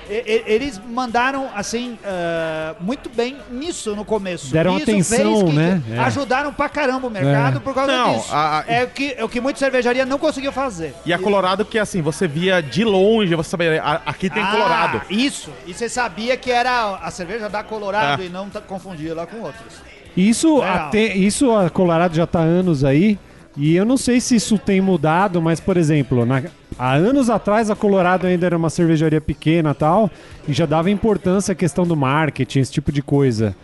[0.10, 4.51] eles mandaram, assim, ah, muito bem nisso no começo.
[4.51, 5.81] Deram Isso atenção, fez que né?
[5.91, 5.99] É.
[5.99, 7.60] Ajudaram pra caramba o mercado É.
[7.60, 8.34] por causa Não, disso.
[8.34, 10.93] a- a- É, o que, é o que muita cervejaria não conseguiu fazer.
[11.05, 15.01] E a Colorado que assim, você via de longe, você sabia, aqui tem Ah, Colorado.
[15.10, 15.49] Isso.
[15.65, 18.25] E você sabia que era a cerveja da Colorado É.
[18.25, 19.73] e não tá- confundia lá com outras.
[20.15, 23.17] Isso, até, isso a Colorado já está há anos aí.
[23.58, 26.43] E eu não sei se isso tem mudado, mas, por exemplo, na-
[26.77, 30.09] há anos atrás a Colorado ainda era uma cervejaria pequena tal,
[30.47, 33.55] e já dava importância à questão do marketing, esse tipo de coisa.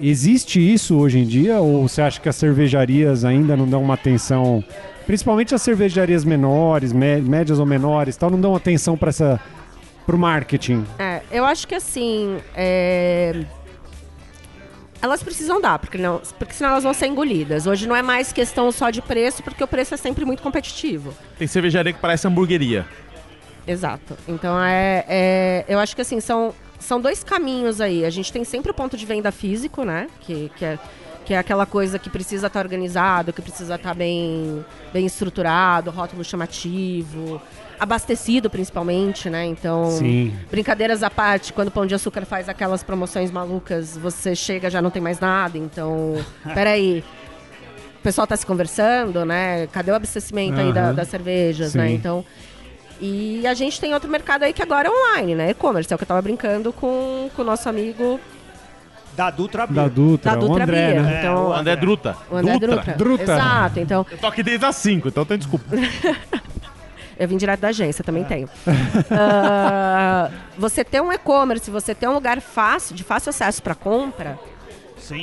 [0.00, 1.58] Existe isso hoje em dia?
[1.58, 4.62] Ou você acha que as cervejarias ainda não dão uma atenção,
[5.06, 9.40] principalmente as cervejarias menores, mé- médias ou menores, tal, não dão atenção para essa
[10.06, 10.84] marketing?
[10.98, 12.36] É, eu acho que assim.
[12.54, 13.34] é,
[15.02, 17.66] Elas precisam dar, porque, não, porque senão elas vão ser engolidas.
[17.66, 21.12] Hoje não é mais questão só de preço, porque o preço é sempre muito competitivo.
[21.36, 22.86] Tem cervejaria que parece hamburgueria.
[23.66, 24.16] Exato.
[24.28, 28.04] Então é, é- eu acho que assim são são dois caminhos aí.
[28.04, 30.08] A gente tem sempre o ponto de venda físico, né?
[30.20, 30.78] Que, que é
[31.24, 36.24] que é aquela coisa que precisa estar organizado, que precisa estar bem bem estruturado, rótulo
[36.24, 37.40] chamativo,
[37.78, 39.44] abastecido principalmente, né?
[39.44, 40.32] Então Sim.
[40.50, 44.80] brincadeiras à parte, quando o Pão de Açúcar faz aquelas promoções malucas, você chega já
[44.82, 45.56] não tem mais nada.
[45.58, 46.16] Então,
[46.54, 47.02] peraí.
[47.98, 49.68] O pessoal tá se conversando, né?
[49.68, 51.88] Cadê o abastecimento aí da- das cervejas, né?
[51.88, 51.94] Sim.
[51.94, 52.24] Então.
[53.00, 55.50] E a gente tem outro mercado aí que agora é online, né?
[55.50, 58.20] E-commerce, é o que eu tava brincando com, com o nosso amigo
[59.16, 59.90] Da Dutra Da Beer.
[59.90, 61.02] Dutra, da o Dutra André, Beer.
[61.02, 61.18] né?
[61.20, 62.16] Então, o André Druta.
[62.30, 62.94] o André Drutra.
[62.94, 63.22] Druta.
[63.24, 65.64] Exato, então Eu tô aqui desde as 5, então tem desculpa.
[67.22, 68.48] Eu vim direto da agência, também tenho.
[69.10, 74.38] Ah, você ter um e-commerce, você ter um lugar fácil, de fácil acesso para compra,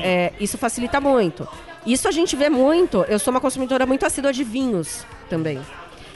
[0.01, 1.45] é, isso facilita muito.
[1.85, 3.03] Isso a gente vê muito.
[3.09, 5.59] Eu sou uma consumidora muito assídua de vinhos também.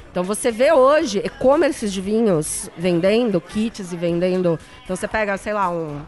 [0.09, 4.57] Então você vê hoje e-commerces de vinhos vendendo kits e vendendo.
[4.85, 5.99] Então você pega, sei lá, um,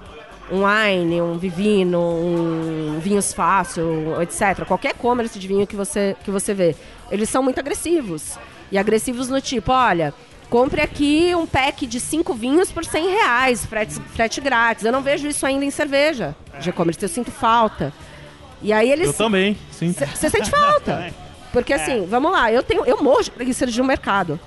[0.50, 4.64] um wine, um vivino, um vinhos fácil, etc.
[4.66, 6.76] Qualquer e-commerce de vinho que você, que você vê.
[7.12, 8.38] Eles são muito agressivos.
[8.72, 10.14] E agressivos no tipo, olha,
[10.50, 14.86] compre aqui um pack de cinco vinhos por 100 reais, frete, frete grátis.
[14.86, 17.94] Eu não vejo isso ainda em cerveja de e-commerce, eu sinto falta.
[18.62, 19.08] E aí eles.
[19.08, 19.94] Eu também, sim.
[19.94, 21.14] Você sente falta.
[21.52, 24.38] Porque assim, vamos lá, eu tenho, eu morro de preguiça de no mercado.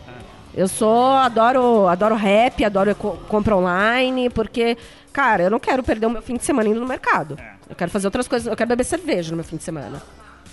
[0.54, 4.76] Eu sou, adoro, adoro rap, adoro compra online, porque,
[5.12, 7.38] cara, eu não quero perder o meu fim de semana indo no mercado.
[7.68, 10.02] Eu quero fazer outras coisas, eu quero beber cerveja no meu fim de semana.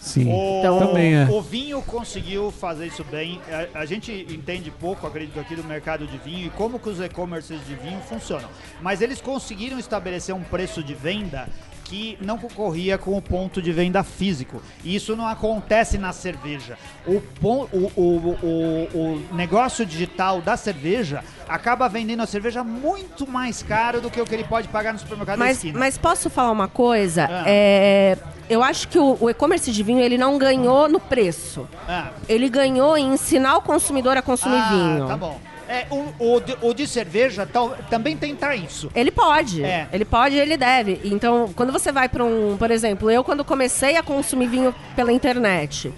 [0.05, 0.31] Sim.
[0.31, 1.27] O, Então- Também é.
[1.29, 3.41] o vinho conseguiu fazer isso bem.
[3.73, 6.99] A, a gente entende pouco, acredito, aqui do mercado de vinho e como que os
[7.01, 8.47] e-commerces de vinho funcionam.
[8.81, 11.47] Mas eles conseguiram estabelecer um preço de venda
[11.85, 14.61] que não concorria com o ponto de venda físico.
[14.83, 16.77] E isso não acontece na cerveja.
[17.07, 18.97] O, pon- o, o, o,
[19.31, 24.25] o negócio digital da cerveja acaba vendendo a cerveja muito mais caro do que o
[24.25, 25.77] que ele pode pagar no supermercado da Mas, esquina.
[25.79, 27.27] mas posso falar uma coisa?
[27.31, 27.43] Ah.
[27.45, 28.17] É,
[28.49, 31.67] eu acho que o, o e-commerce de vinho ele não ganhou no preço.
[31.87, 32.09] Ah.
[32.27, 35.07] Ele ganhou em ensinar o consumidor a consumir Ah, vinho.
[35.07, 35.39] tá bom.
[35.67, 38.89] É, o, o, de, o de cerveja tal- também tentar isso.
[38.95, 39.63] Ele pode.
[39.63, 39.87] É.
[39.91, 41.01] Ele pode e ele deve.
[41.03, 42.55] Então, quando você vai para um.
[42.57, 45.91] Por exemplo, eu, quando comecei a consumir vinho pela internet,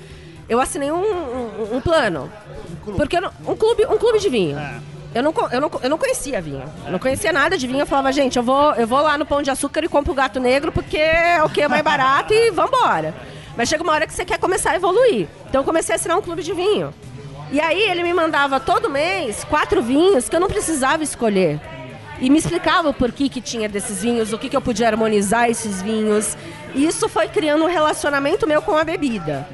[0.47, 2.31] eu assinei um, um- um plano.
[2.95, 4.57] Porque eu não- um, clube, um clube de vinho.
[4.57, 4.79] É.
[5.15, 6.63] Eu não, eu, não, eu não conhecia vinho.
[6.85, 7.79] Eu não conhecia nada de vinho.
[7.79, 10.15] Eu falava, gente, eu vou, eu vou lá no Pão de Açúcar e compro o
[10.15, 13.15] gato negro porque é o que é mais barato e vambora.
[13.55, 15.27] Mas chega uma hora que você quer começar a evoluir.
[15.49, 16.93] Então eu comecei a assinar um clube de vinho.
[17.51, 21.59] E aí ele me mandava todo mês quatro vinhos que eu não precisava escolher.
[22.19, 25.49] E me explicava o porquê que tinha desses vinhos, o que, que eu podia harmonizar
[25.49, 26.35] esses vinhos.
[26.73, 29.47] E isso foi criando um relacionamento meu com a bebida.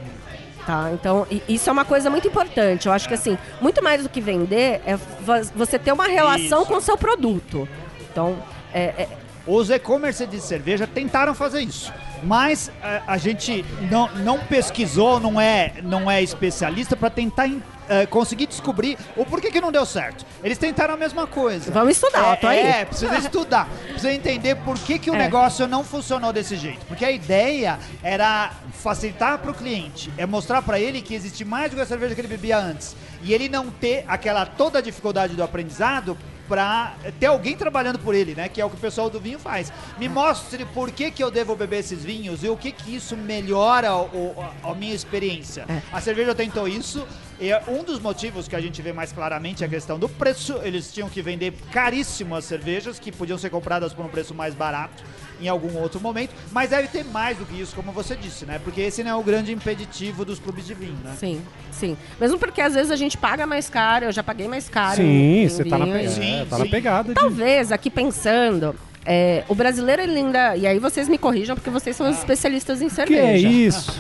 [0.66, 2.88] Tá, então isso é uma coisa muito importante.
[2.88, 6.62] Eu acho que assim, muito mais do que vender é vo- você ter uma relação
[6.62, 6.72] Isso.
[6.72, 7.68] com o seu produto.
[8.10, 8.38] Então,
[8.74, 9.08] é, é-
[9.46, 11.92] Os e-commerce de cerveja tentaram fazer isso.
[12.24, 17.50] Mas eh, a, gente não, não pesquisou, não é, não é especialista para tentar
[17.90, 20.26] eh, conseguir descobrir o porquê que não deu certo.
[20.42, 21.70] Eles tentaram a mesma coisa.
[21.70, 22.60] Vamos estudar, eu tô aí.
[22.60, 23.68] É, precisa estudar.
[23.90, 25.18] Precisa entender por que, que o É.
[25.18, 26.86] negócio não funcionou desse jeito.
[26.86, 31.70] Porque a ideia era facilitar para o cliente, é mostrar para ele que existe mais
[31.70, 32.96] do que a cerveja que ele bebia antes.
[33.22, 36.18] E ele não ter aquela toda a dificuldade do aprendizado
[36.54, 38.48] para ter alguém trabalhando por ele, né?
[38.48, 39.74] Que é o que o pessoal do vinho faz.
[39.98, 43.18] Me mostre por que, que eu devo beber esses vinhos e o que, que isso
[43.18, 45.66] melhora o- a, a minha experiência.
[45.68, 45.82] É.
[45.92, 47.08] A cerveja tentou isso,
[47.40, 50.08] E é um dos motivos que a gente vê mais claramente é a questão do
[50.08, 50.60] preço.
[50.64, 54.54] Eles tinham que vender caríssimo as cervejas, que podiam ser compradas por um preço mais
[54.54, 55.04] barato
[55.44, 56.32] em algum outro momento.
[56.52, 58.60] Mas deve ter mais do que isso, como você disse, né?
[58.64, 61.14] Porque esse não é o grande impeditivo dos clubes de vinho, né?
[61.20, 61.98] Sim, sim.
[62.20, 64.98] Mesmo porque às vezes a gente paga mais caro, eu já paguei mais caro.
[64.98, 67.16] Sim, em- em você tá na, pe- e- Sim, é, tá na pegada de...
[67.20, 68.76] Talvez, aqui pensando,
[69.06, 70.56] é, o brasileiro ele ainda.
[70.56, 73.48] E aí vocês me corrijam, porque vocês são os especialistas em Que cerveja.
[73.48, 73.92] é isso?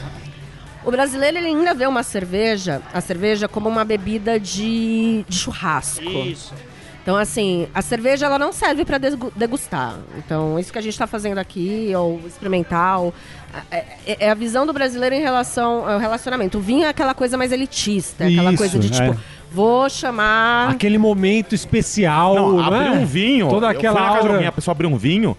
[0.85, 6.03] O brasileiro ele ainda vê uma cerveja, a cerveja como uma bebida de, de churrasco.
[6.03, 6.53] Isso.
[7.03, 8.97] Então, assim, a cerveja ela não serve para
[9.35, 9.95] degustar.
[10.17, 13.13] Então, isso que a gente está fazendo aqui, ou experimental,
[13.69, 16.57] é, é- é a visão do brasileiro em relação ao relacionamento.
[16.57, 19.17] O vinho é aquela coisa mais elitista, é aquela Isso, coisa de tipo, é.
[19.51, 20.69] vou chamar.
[20.69, 22.87] Aquele momento especial, Não, né?
[22.87, 23.49] abrir um vinho.
[23.49, 24.33] Toda eu aquela fui na casa aura.
[24.35, 25.37] alguém, a pessoa abriu um vinho.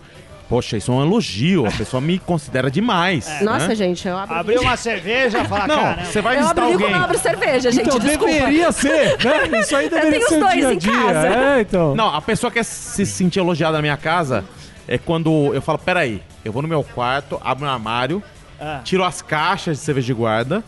[0.49, 1.67] Poxa, isso é um elogio.
[1.67, 3.41] A pessoa me considera demais.
[3.41, 3.75] Nossa, né?
[3.75, 4.35] gente, eu abro.
[4.37, 6.79] Abriu uma cerveja e fala, Não, você vai eu visitar alguém.
[6.79, 7.87] quando eu abro cerveja, gente.
[7.87, 8.33] Então desculpa.
[8.33, 9.59] deveria ser, né?
[9.61, 10.93] Isso aí deveria tenho ser os o dois dia a em dia.
[10.93, 11.29] casa.
[11.29, 11.95] É, então.
[11.95, 14.45] Não, a pessoa quer se sentir elogiada na minha casa
[14.87, 18.23] é quando eu falo, peraí, eu vou no meu quarto, abro um armário,
[18.61, 18.81] Ah.
[18.85, 20.63] tiro as caixas de cerveja de guarda,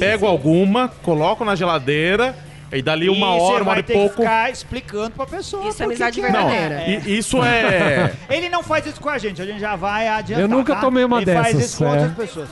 [0.00, 2.34] pego alguma, coloco na geladeira,
[2.72, 4.16] e dali uma E hora, uma vai hora e ter que pouco.
[4.22, 5.68] ficar explicando pra pessoa.
[5.68, 6.30] Isso é amizade que é.
[6.32, 6.90] Não, verdadeira.
[7.06, 8.12] i- isso é.
[8.30, 10.42] Ele não faz isso com a gente, a gente já vai adiantar.
[10.42, 10.80] Eu nunca tá?
[10.80, 11.90] tomei uma Ele faz dessas, isso com é.
[11.92, 12.48] outras pessoas.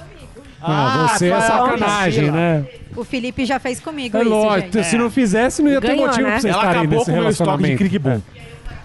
[0.61, 2.65] Ah, você é fala, sacanagem, né?
[2.97, 4.87] O Felipe já fez comigo É isso, lógico, gente.
[4.89, 6.31] se não fizesse, não ia ter Ganhou, motivo né?
[6.33, 7.79] pra vocês Ela estarem acabou nesse com o meu estoque de relacionamento.
[7.79, 8.23] crickbom.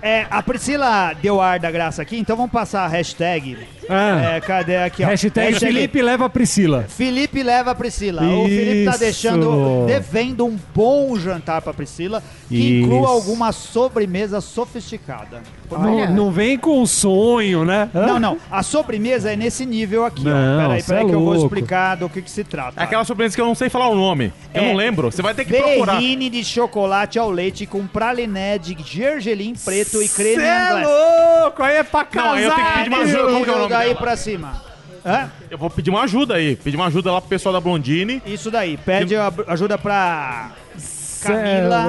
[0.03, 3.57] É, a Priscila deu ar da graça aqui, então vamos passar a hashtag.
[3.89, 5.07] Ah, É, cadê aqui, ó?
[5.07, 6.85] hashtag Felipe leva a Priscila.
[6.87, 8.21] Felipe leva a Priscila.
[8.23, 8.99] O Felipe tá Isso.
[8.99, 12.85] deixando, devendo um bom jantar pra Priscila, que Isso.
[12.85, 15.41] inclua alguma sobremesa sofisticada.
[15.71, 17.89] Não, não vem com sonho, né?
[17.95, 18.05] Hã?
[18.05, 18.37] Não, não.
[18.51, 20.67] A sobremesa é nesse nível aqui, Não, ó.
[20.67, 22.79] Peraí, peraí é que eu vou explicar do que, que se trata.
[22.79, 24.31] É aquela sobremesa que eu não sei falar o nome.
[24.53, 24.67] Eu É.
[24.67, 25.11] não lembro.
[25.11, 25.93] Você vai ter que procurar.
[25.95, 30.87] Berrine de chocolate ao leite com praliné de gergelim preto e creme Cê é inglês.
[30.87, 32.27] louco, aí é pra casar.
[32.27, 33.31] Não, aí eu tenho que pedir uma ajuda.
[33.33, 34.61] Como que é o nome daí pra cima.
[35.05, 35.29] Hã?
[35.49, 36.55] Eu vou pedir uma ajuda aí.
[36.55, 38.21] Pedir uma ajuda lá pro pessoal da Blondine.
[38.25, 38.77] Isso daí.
[38.77, 41.83] Pede a- ajuda pra Cê é Camila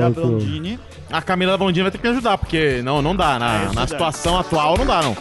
[0.00, 0.10] da, da.
[0.10, 0.78] Blondine.
[1.10, 3.36] A Camila da Blondine vai ter que me ajudar, porque não, não dá.
[3.36, 3.88] É Na, isso na daí.
[3.88, 5.16] situação atual, não dá, não.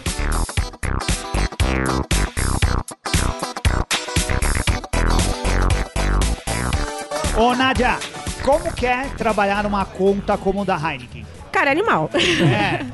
[7.38, 8.00] Ô, Nádia,
[8.44, 11.26] como que é trabalhar numa conta como da Heineken?
[11.52, 12.10] Cara, é animal.
[12.14, 12.86] É.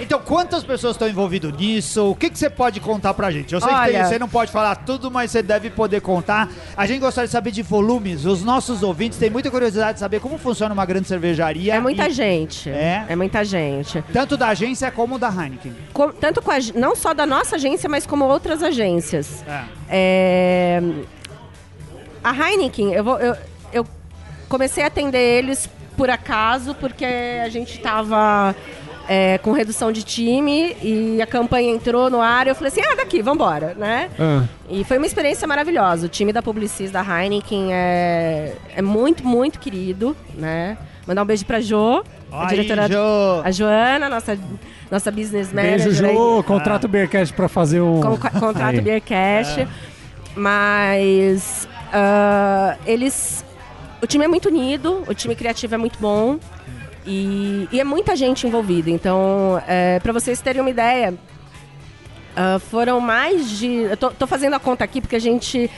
[0.00, 2.10] Então, quantas pessoas estão envolvidas nisso?
[2.10, 3.52] O que, que você pode contar pra gente?
[3.54, 6.48] Eu sei que tem- Olha- você não pode falar tudo, mas você deve poder contar.
[6.76, 8.24] A gente gostaria de saber de volumes.
[8.24, 11.74] Os nossos ouvintes têm muita curiosidade de saber como funciona uma grande cervejaria.
[11.74, 12.70] É muita e- gente.
[12.70, 13.04] É?
[13.08, 14.02] É muita gente.
[14.12, 15.74] Tanto da agência como da Heineken.
[15.92, 19.44] Com- tanto com a, não só da nossa agência, mas como outras agências.
[19.46, 19.64] É.
[19.90, 20.82] É,
[22.22, 23.36] A Heineken, eu, vou, eu,
[23.72, 23.86] eu
[24.48, 25.68] comecei a atender eles
[25.98, 28.54] por acaso, porque a gente estava
[29.42, 32.94] com redução de time e a campanha entrou no ar e eu falei assim, ah,
[32.94, 34.10] daqui, vambora, né?
[34.18, 36.06] Ah, E foi uma experiência maravilhosa.
[36.06, 40.76] O time da Publicis da Heineken é, é muito, muito querido, né?
[41.06, 42.86] Mandar um beijo pra Jo, a Aí, diretora...
[42.86, 43.40] Jô.
[43.42, 44.38] A Joana, nossa,
[44.90, 45.84] nossa business manager.
[45.84, 46.14] beijo, aí.
[46.14, 46.42] Jô.
[46.42, 48.00] Contrato o Beercast pra fazer um...
[48.02, 48.80] Com, contrato Aí.
[48.82, 49.66] Beercast.
[50.36, 53.44] Mas ah, eles.
[54.02, 56.38] O time é muito unido, o time criativo é muito bom.
[57.06, 58.90] E, e é muita gente envolvida.
[58.90, 61.14] Então, é, para vocês terem uma ideia,
[62.36, 63.66] ah, foram mais de.
[63.66, 65.68] Eu tô, tô fazendo a conta aqui porque a gente.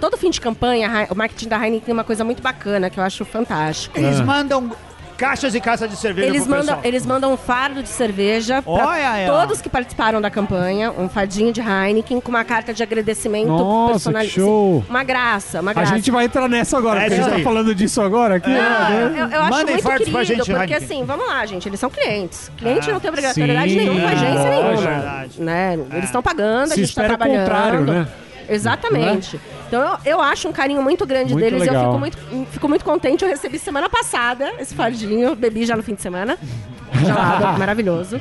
[0.00, 3.04] Todo fim de campanha, o marketing da Heineken tem uma coisa muito bacana que eu
[3.04, 3.98] acho fantástico.
[3.98, 4.24] Eles Ah.
[4.24, 4.70] mandam
[5.18, 6.80] caixas e caixas de cerveja Eles pro mandam, pessoal.
[6.84, 11.60] eles mandam um fardo de cerveja para todos que participaram da campanha, um fardinho de
[11.60, 14.84] Heineken com uma carta de agradecimento Nossa, personali- que show.
[14.88, 15.94] Uma graça, uma A graça.
[15.96, 18.50] gente vai entrar nessa agora, É porque a gente tá falando disso agora aqui.
[18.50, 19.12] Ah, né?
[19.22, 20.76] eu, eu acho Mandem muito querido, pra gente, porque Heineken.
[20.76, 22.50] assim, vamos lá, gente, eles são clientes.
[22.56, 24.76] Cliente Ah, não tem obrigatoriedade sim, nenhuma com a agência é, nenhuma.
[24.88, 25.42] verdade.
[25.42, 25.78] Né?
[25.92, 27.38] Eles estão pagando, Se a gente está o trabalhando.
[27.40, 28.08] contrário, né?
[28.48, 29.40] Exatamente.
[29.68, 31.84] Então eu, eu acho um carinho muito grande Muito deles e eu legal.
[31.84, 33.22] fico muito, fico muito contente.
[33.22, 36.36] Eu recebi semana passada esse fardinho, bebi já no fim de semana.
[37.04, 38.20] Gelado, maravilhoso.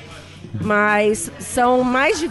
[0.62, 2.30] Mas são mais de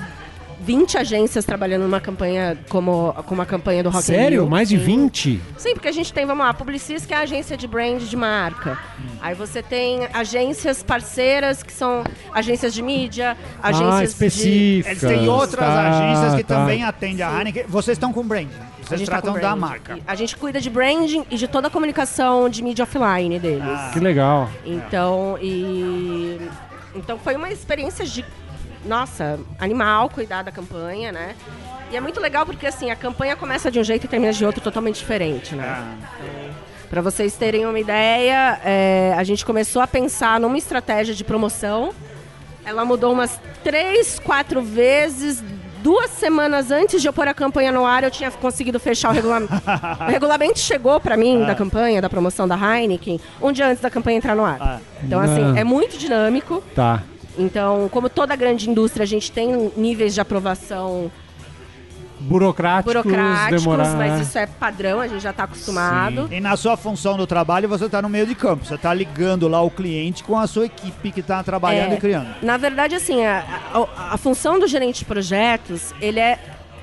[0.67, 4.43] 20 agências trabalhando numa campanha como, como a campanha do Rock Sério?
[4.43, 4.51] Rio.
[4.51, 4.85] Mais de Sim.
[4.85, 5.43] 20?
[5.57, 8.03] Sim, porque a gente tem, vamos lá, a Publicis, que é a agência de brand
[8.03, 8.77] de marca.
[9.23, 12.03] Aí você tem agências parceiras, que são
[12.33, 14.05] agências de mídia, Ah, agências de...
[14.07, 15.03] específicas.
[15.05, 16.57] Eles têm outras Tá, agências que tá.
[16.57, 17.65] também atendem a Heineken.
[17.69, 18.49] Vocês estão com brand.
[18.49, 19.99] A Vocês gente tá tratam com da marca.
[20.07, 23.63] A gente cuida de branding e de toda a comunicação de mídia offline deles.
[23.65, 23.91] Ah.
[23.93, 24.49] Que legal.
[24.65, 26.41] Então, e...
[26.95, 28.25] Então foi uma experiência de...
[28.87, 31.35] Nossa, animal cuidar da campanha, né?
[31.91, 34.45] E é muito legal porque assim, a campanha começa de um jeito e termina de
[34.45, 35.65] outro totalmente diferente, né?
[35.67, 35.95] Ah,
[36.91, 41.91] Para vocês terem uma ideia, é, a gente começou a pensar numa estratégia de promoção.
[42.65, 45.43] Ela mudou umas três, quatro vezes.
[45.83, 49.13] Duas semanas antes de eu pôr a campanha no ar, eu tinha conseguido fechar o
[49.13, 49.53] regulamento.
[50.01, 53.89] o regulamento chegou para mim da campanha, da promoção da Heineken, um dia antes da
[53.91, 54.57] campanha entrar no ar.
[54.61, 54.79] Ah.
[55.05, 55.61] Então, assim, Ah.
[55.61, 56.61] é muito dinâmico.
[56.75, 57.05] Tá.
[57.39, 61.11] Então, como toda grande indústria, a gente tem níveis de aprovação
[62.19, 63.95] Burocráticos, burocráticos, demorar.
[63.95, 66.29] mas isso é padrão, a gente já está acostumado.
[66.33, 68.65] E na sua função do trabalho, você está no meio de campo.
[68.65, 71.97] Você está ligando lá o cliente com a sua equipe que está trabalhando É.
[71.97, 72.29] e criando.
[72.41, 73.45] Na verdade, assim, a,
[73.75, 76.39] a- a função do gerente de projetos, ele é,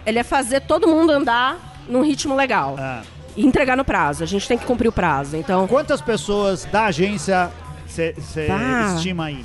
[0.05, 1.57] ele é fazer todo mundo andar
[1.89, 2.75] num ritmo legal.
[2.77, 3.01] Ah.
[3.35, 4.23] E entregar no prazo.
[4.23, 5.35] A gente tem que cumprir o prazo.
[5.35, 7.49] Então, Quantas pessoas da agência
[7.87, 8.13] você
[8.45, 8.93] Tá.
[8.95, 9.43] estima aí?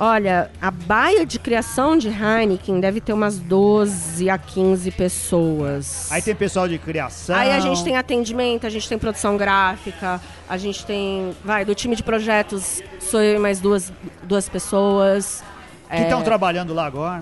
[0.00, 6.10] Olha, a baia de criação de Heineken deve ter umas 12 a 15 pessoas.
[6.10, 7.36] Aí tem pessoal de criação.
[7.36, 11.36] Aí a gente tem atendimento, a gente tem produção gráfica, a gente tem.
[11.44, 15.44] Vai, do time de projetos sou eu e mais duas, duas pessoas.
[15.88, 17.20] Que É, estão trabalhando lá agora.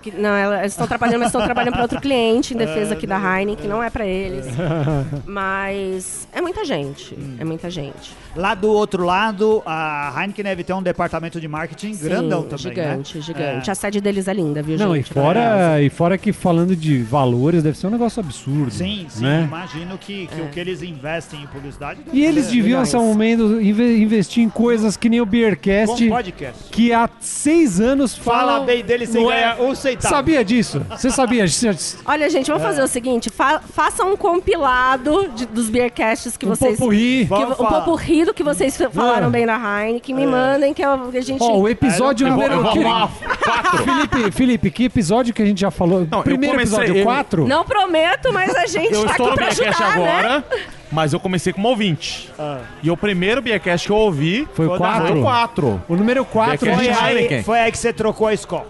[0.00, 3.16] Que- não, elas estão trabalhando, mas estão trabalhando para outro cliente em defesa aqui da
[3.18, 4.46] Heineken, não é para eles.
[5.26, 8.12] Mas é muita gente, é muita gente.
[8.36, 13.16] Lá do outro lado, a Heineken deve ter um departamento de marketing grandão também, gigante,
[13.18, 13.22] né?
[13.22, 13.70] gigante.
[13.70, 15.12] A sede deles é linda, viu, Não, e gente?
[15.12, 18.70] fora, e fora que falando de valores, deve ser um negócio absurdo.
[18.70, 19.22] Sim, sim.
[19.24, 19.44] Né?
[19.46, 22.00] Imagino que, que o que eles investem em publicidade...
[22.12, 26.10] E eles é deviam, nesse momento, inve- investir em coisas que nem o Beercast, Com
[26.14, 26.64] podcast.
[26.70, 28.66] que há seis anos Fala falam...
[28.66, 29.89] bem dele sem não é- ganhar um centavo.
[29.98, 30.82] Sabia disso?
[30.90, 31.46] Você sabia?
[31.46, 31.98] disso?
[32.04, 36.50] Olha, gente, vamos fazer o seguinte: fa façam um compilado de- dos beercasts que um
[36.50, 36.78] vocês.
[36.78, 37.26] popurrí.
[37.26, 39.30] que, um pouco rido que vocês falaram Ah.
[39.30, 41.42] bem da Heineken, me mandem que eu- a gente.
[41.42, 42.54] Ó, o episódio vou, número...
[42.54, 43.08] eu vou que- arrumar
[43.42, 43.78] quatro.
[43.84, 46.06] Felipe, Felipe, que episódio que a gente já falou?
[46.10, 47.46] Não, Primeiro comecei- episódio, eu- 4?
[47.46, 50.18] Não prometo, mas a gente Eu tá estou aqui no pra Beercast ajudar, né?
[50.18, 50.44] agora,
[50.92, 52.30] mas eu comecei como ouvinte.
[52.82, 55.06] E o primeiro Beercast que eu ouvi Foi o Foi da 4?
[55.08, 55.82] foi o 4.
[55.88, 58.66] O número 4 a Beercast gente, Foi foi aí que você trocou a escola.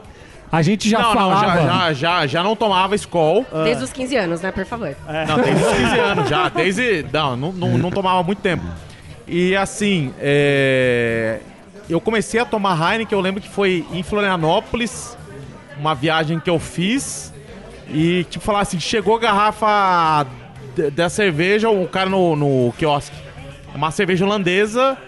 [0.52, 1.46] A gente já não, falava...
[1.46, 3.46] não, já, já, já, já não tomava Skol.
[3.64, 4.50] Desde os 15 anos, né?
[4.50, 4.96] Por favor.
[5.28, 6.48] Não, desde os 15 anos já.
[6.48, 7.06] Desde.
[7.12, 8.64] Não, não, não, não tomava muito tempo.
[9.28, 11.38] E assim, é,
[11.88, 15.16] eu comecei a tomar Heineken, eu lembro que foi em Florianópolis,
[15.78, 17.32] uma viagem que eu fiz.
[17.88, 20.26] E, tipo, falar assim, chegou a garrafa
[20.94, 23.16] da cerveja, o cara no, no quiosque.
[23.74, 24.98] Uma cerveja holandesa,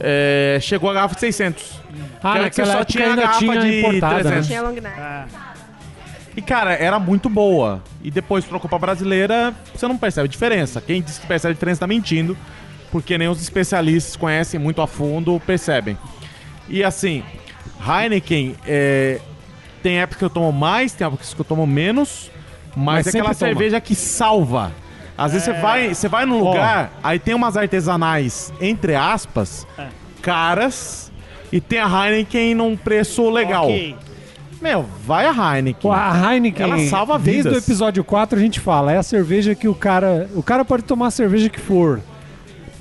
[0.00, 1.80] é, chegou a garrafa de 600.
[2.22, 4.22] Ah, Que naquela só época tinha a ainda garrafa tinha de importada, né?
[4.22, 4.46] 300.
[4.46, 4.86] Tinha long neck.
[5.00, 5.26] Ah,
[6.36, 7.82] E, cara, era muito boa.
[8.02, 10.80] E depois trocou pra brasileira, você não percebe a diferença.
[10.80, 12.36] Quem diz que percebe a diferença tá mentindo,
[12.92, 15.98] porque nem os especialistas conhecem muito a fundo, percebem.
[16.68, 17.22] E assim,
[17.80, 19.20] Heineken, é,
[19.82, 22.30] tem épocas que eu tomo mais, tem épocas que eu tomo menos,
[22.76, 23.34] mas, Mas é aquela toma.
[23.34, 24.72] cerveja que salva.
[25.18, 29.66] Às vezes você vai, você vai num lugar, aí tem umas artesanais, entre aspas,
[30.22, 31.10] caras,
[31.52, 33.64] e tem a Heineken num preço legal.
[33.64, 33.96] ok.
[34.60, 35.80] Meu, vai a Heineken.
[35.82, 37.62] Pô, a Heineken, Ela salva desde o vidas.
[37.64, 40.28] episódio 4 a gente fala, é a cerveja que o cara...
[40.34, 42.00] O cara pode tomar a cerveja que for,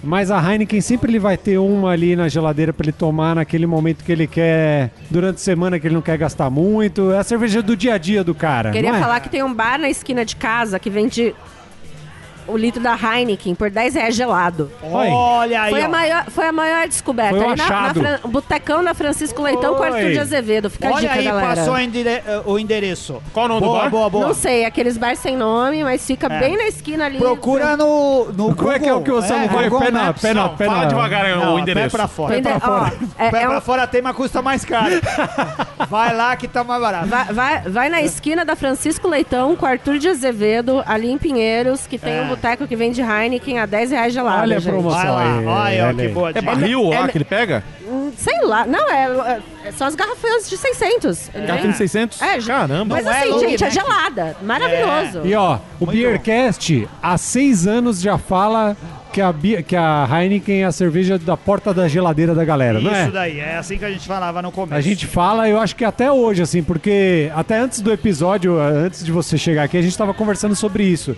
[0.04, 3.68] mas a Heineken sempre ele vai ter uma ali na geladeira pra ele tomar naquele
[3.68, 7.12] momento que ele quer, durante a semana que ele não quer gastar muito.
[7.12, 9.02] É a cerveja do dia a dia do cara, Queria não é?
[9.02, 11.36] falar que tem um bar na esquina de casa que vende
[12.48, 14.72] o litro da Heineken por 10 reais gelado.
[14.82, 15.08] Oi.
[15.10, 15.90] Olha aí, Foi a, ó.
[15.90, 17.38] maior, foi a maior descoberta.
[17.38, 18.00] Foi um Aí na, na achado.
[18.00, 20.12] Fran- Botecão na Francisco Leitão com Arthur Oi.
[20.14, 20.70] de Azevedo.
[20.70, 21.48] Fica a Olha dica, aí, galera.
[21.56, 23.22] passou o eh, o endereço.
[23.34, 23.90] Qual o nome do boa, bar?
[23.90, 26.40] Boa, boa, Não sei, aqueles bar sem nome, mas fica É.
[26.40, 27.18] bem na esquina ali.
[27.18, 29.48] Procura no, no Como é que é o que você vai?
[29.70, 30.22] Google Pé na- Maps.
[30.22, 31.90] pé na- Não, pé fala devagar Não, o endereço.
[31.92, 32.36] Pé pra fora.
[32.36, 32.94] Vende- pra fora.
[32.94, 34.94] ó, é- pé é pra um- fora tem, mas custa mais caro.
[35.90, 37.08] vai lá que tá mais barato.
[37.08, 41.86] Vai, vai, vai na esquina da Francisco Leitão com Arthur de Azevedo, ali em Pinheiros,
[41.88, 42.22] que tem É.
[42.22, 44.42] um boteco que vende Heineken a 10 reais gelado.
[44.44, 44.72] Olha a gente.
[44.72, 45.00] promoção.
[45.02, 45.24] Vai lá,
[45.66, 46.46] aí, olha ó, olha que boa É dica.
[46.46, 47.64] barril é- lá é- que ele pega?
[47.88, 51.30] Hum, Sei lá, não, é, é só as garrafões de 600.
[51.34, 52.22] Ele de 600?
[52.22, 52.96] É, Caramba.
[52.96, 53.74] Mas é assim, long gente, é neck.
[53.74, 54.36] gelada.
[54.42, 55.22] Maravilhoso.
[55.26, 58.76] E ó, o Muito Beercast há seis anos já fala
[59.12, 59.34] que a,
[59.66, 63.04] que a Heineken é a cerveja da porta da geladeira da galera, não é?
[63.04, 64.76] Isso daí, é assim que a gente falava no começo.
[64.76, 69.04] A gente fala, eu acho que até hoje, assim, porque até antes do episódio, antes
[69.04, 71.16] de você chegar aqui, a gente tava conversando sobre isso.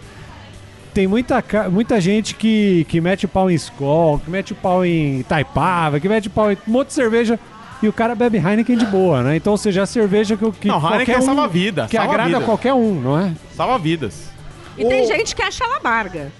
[0.93, 4.83] Tem muita, muita gente que, que mete o pau em Skol, que mete o pau
[4.83, 7.39] em Taipava, que mete o pau em um monte de cerveja
[7.81, 9.35] e o cara bebe Heineken de boa, né?
[9.37, 12.11] Então, ou seja, a cerveja que, que Não, Heineken qualquer um, salva vida, que salva
[12.11, 12.39] agrada vida.
[12.41, 13.31] a qualquer um, não é?
[13.55, 14.29] Salva vidas.
[14.77, 16.31] E tem gente que acha ela amarga.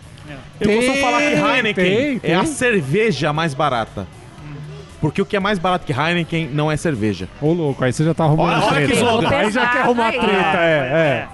[0.59, 2.31] Eu Tem, costumo falar que Heineken tem, tem.
[2.31, 4.07] é a cerveja mais barata.
[5.01, 7.29] Porque o que é mais barato que Heineken não é cerveja.
[7.41, 8.87] Ô, louco, aí você já tá arrumando Olha- olha treta.
[8.91, 9.29] que slogan.
[9.29, 10.19] Aí já quer arrumar Aí.
[10.19, 11.27] treta, é, é.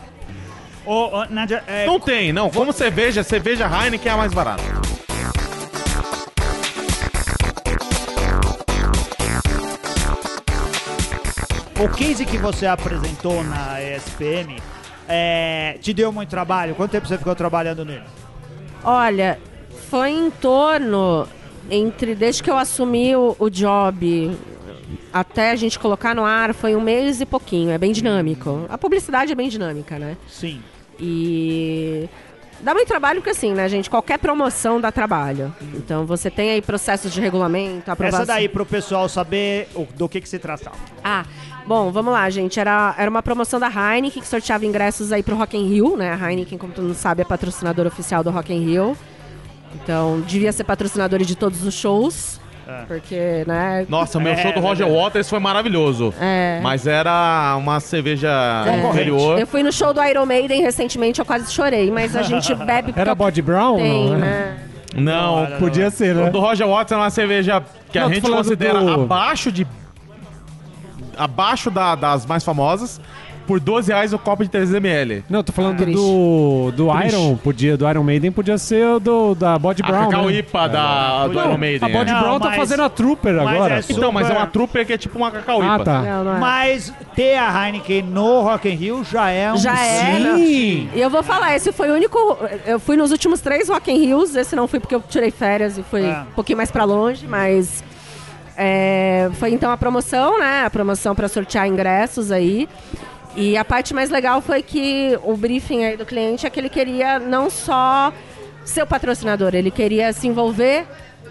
[0.86, 2.50] Ô, ô, Nádia, é, Não tem, não.
[2.50, 4.64] Como cerveja, cerveja Heineken é a mais barata.
[11.86, 14.58] o case que você apresentou na ESPM
[15.08, 16.74] é, te deu muito trabalho?
[16.74, 18.04] Quanto tempo você ficou trabalhando nele?
[18.84, 19.40] Olha,
[19.90, 21.28] foi em torno
[21.70, 24.36] entre desde que eu assumi o, o job
[25.14, 27.70] até a gente colocar no ar foi um mês e pouquinho.
[27.72, 28.66] É bem dinâmico.
[28.68, 30.18] A publicidade é bem dinâmica, né?
[30.28, 30.62] Sim.
[31.00, 32.10] E
[32.62, 33.90] dá muito trabalho porque assim, né, gente?
[33.90, 35.54] Qualquer promoção dá trabalho.
[35.74, 38.24] Então você tem aí processos de regulamento, aprovação.
[38.24, 40.78] Essa daí pro pessoal saber do que que se tratava.
[41.04, 41.26] Ah,
[41.68, 42.60] bom, vamos lá, gente.
[42.60, 46.14] Era, era uma promoção da Heineken que sorteava ingressos aí pro Rock in Rio, né?
[46.14, 48.98] A Heineken, como todo mundo sabe, é patrocinadora oficial do Rock in Rio.
[49.76, 52.40] Então, devia ser patrocinadora de todos os shows.
[52.88, 53.86] Porque, né?
[53.88, 55.04] Nossa, meu É, show do Roger verdade.
[55.06, 56.14] Waters foi maravilhoso.
[56.20, 56.60] É.
[56.64, 58.30] Mas era uma cerveja
[58.90, 59.40] inferior.
[59.40, 62.94] Eu fui no show do Iron Maiden recentemente, eu quase chorei, mas a gente bebe
[62.96, 63.78] Era Body Brown?
[63.78, 64.58] tem, não, né?
[64.96, 66.30] Não, Não, Podia ser, O né?
[66.30, 67.62] do Roger Waters é uma cerveja
[67.92, 69.68] que Não, a gente considera do- abaixo de.
[71.18, 73.00] abaixo da- das mais famosas.
[73.48, 75.24] Por 12 reais o copo de 300ml.
[75.30, 75.94] Não, tô falando Triste.
[75.96, 77.16] do, do Triste.
[77.16, 80.10] Iron, podia, do Iron Maiden, podia ser o do, da Body A Brown.
[80.10, 80.34] Cacau né?
[80.38, 81.90] IPA da, do Não, Iron Maiden.
[81.90, 82.14] A Body é.
[82.14, 83.76] Não, Brown tá mas- fazendo a Trooper agora.
[83.80, 85.74] é Então, mas é super- uma trooper que é tipo uma Cacau IPA.
[85.76, 86.02] Ah, tá.
[86.02, 86.40] Não, não é.
[86.40, 89.58] Mas ter a Heineken no Rock in Rio já é um...
[89.58, 90.38] Já é, não.
[90.38, 90.90] Sim!
[90.94, 92.18] E eu vou falar, esse foi o único.
[92.66, 95.78] Eu fui nos últimos três Rock in Rios, esse não fui porque eu tirei férias
[95.78, 96.20] e fui É.
[96.22, 97.84] um pouquinho mais pra longe, mas.
[98.58, 100.64] é, foi então a promoção, né?
[100.66, 102.68] A promoção pra sortear ingressos aí.
[103.36, 106.70] E a parte mais legal foi que o briefing aí do cliente é que ele
[106.70, 108.14] queria não só
[108.64, 110.86] ser o patrocinador, ele queria se envolver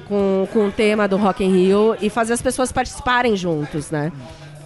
[0.06, 4.12] com, com o tema do Rock in Rio e fazer as pessoas participarem juntos, né?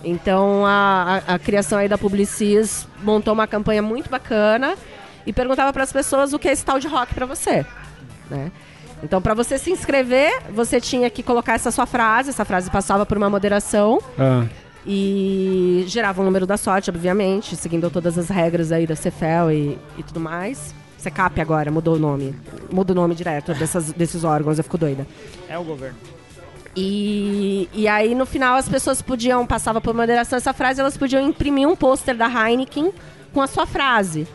[0.05, 4.77] Então a, a, a criação aí da Publicis montou uma campanha muito bacana
[5.27, 7.65] e perguntava para as pessoas o que é esse tal de rock para você,
[8.31, 8.51] né?
[9.03, 13.07] Então para você se inscrever, você tinha que colocar essa sua frase, essa frase passava
[13.07, 14.45] por uma moderação Ah,
[14.87, 19.79] e gerava o número da sorte, obviamente, seguindo todas as regras aí da Cefel e,
[19.97, 20.75] e tudo mais.
[20.97, 22.35] Secap agora, mudou o nome.
[22.71, 25.07] Muda o nome direto dessas, desses órgãos, eu fico doida.
[25.49, 25.97] É o governo.
[26.77, 31.23] E, e aí, no final, as pessoas podiam, passava por moderação essa frase, elas podiam
[31.23, 32.93] imprimir um pôster da Heineken
[33.33, 34.27] com a sua frase.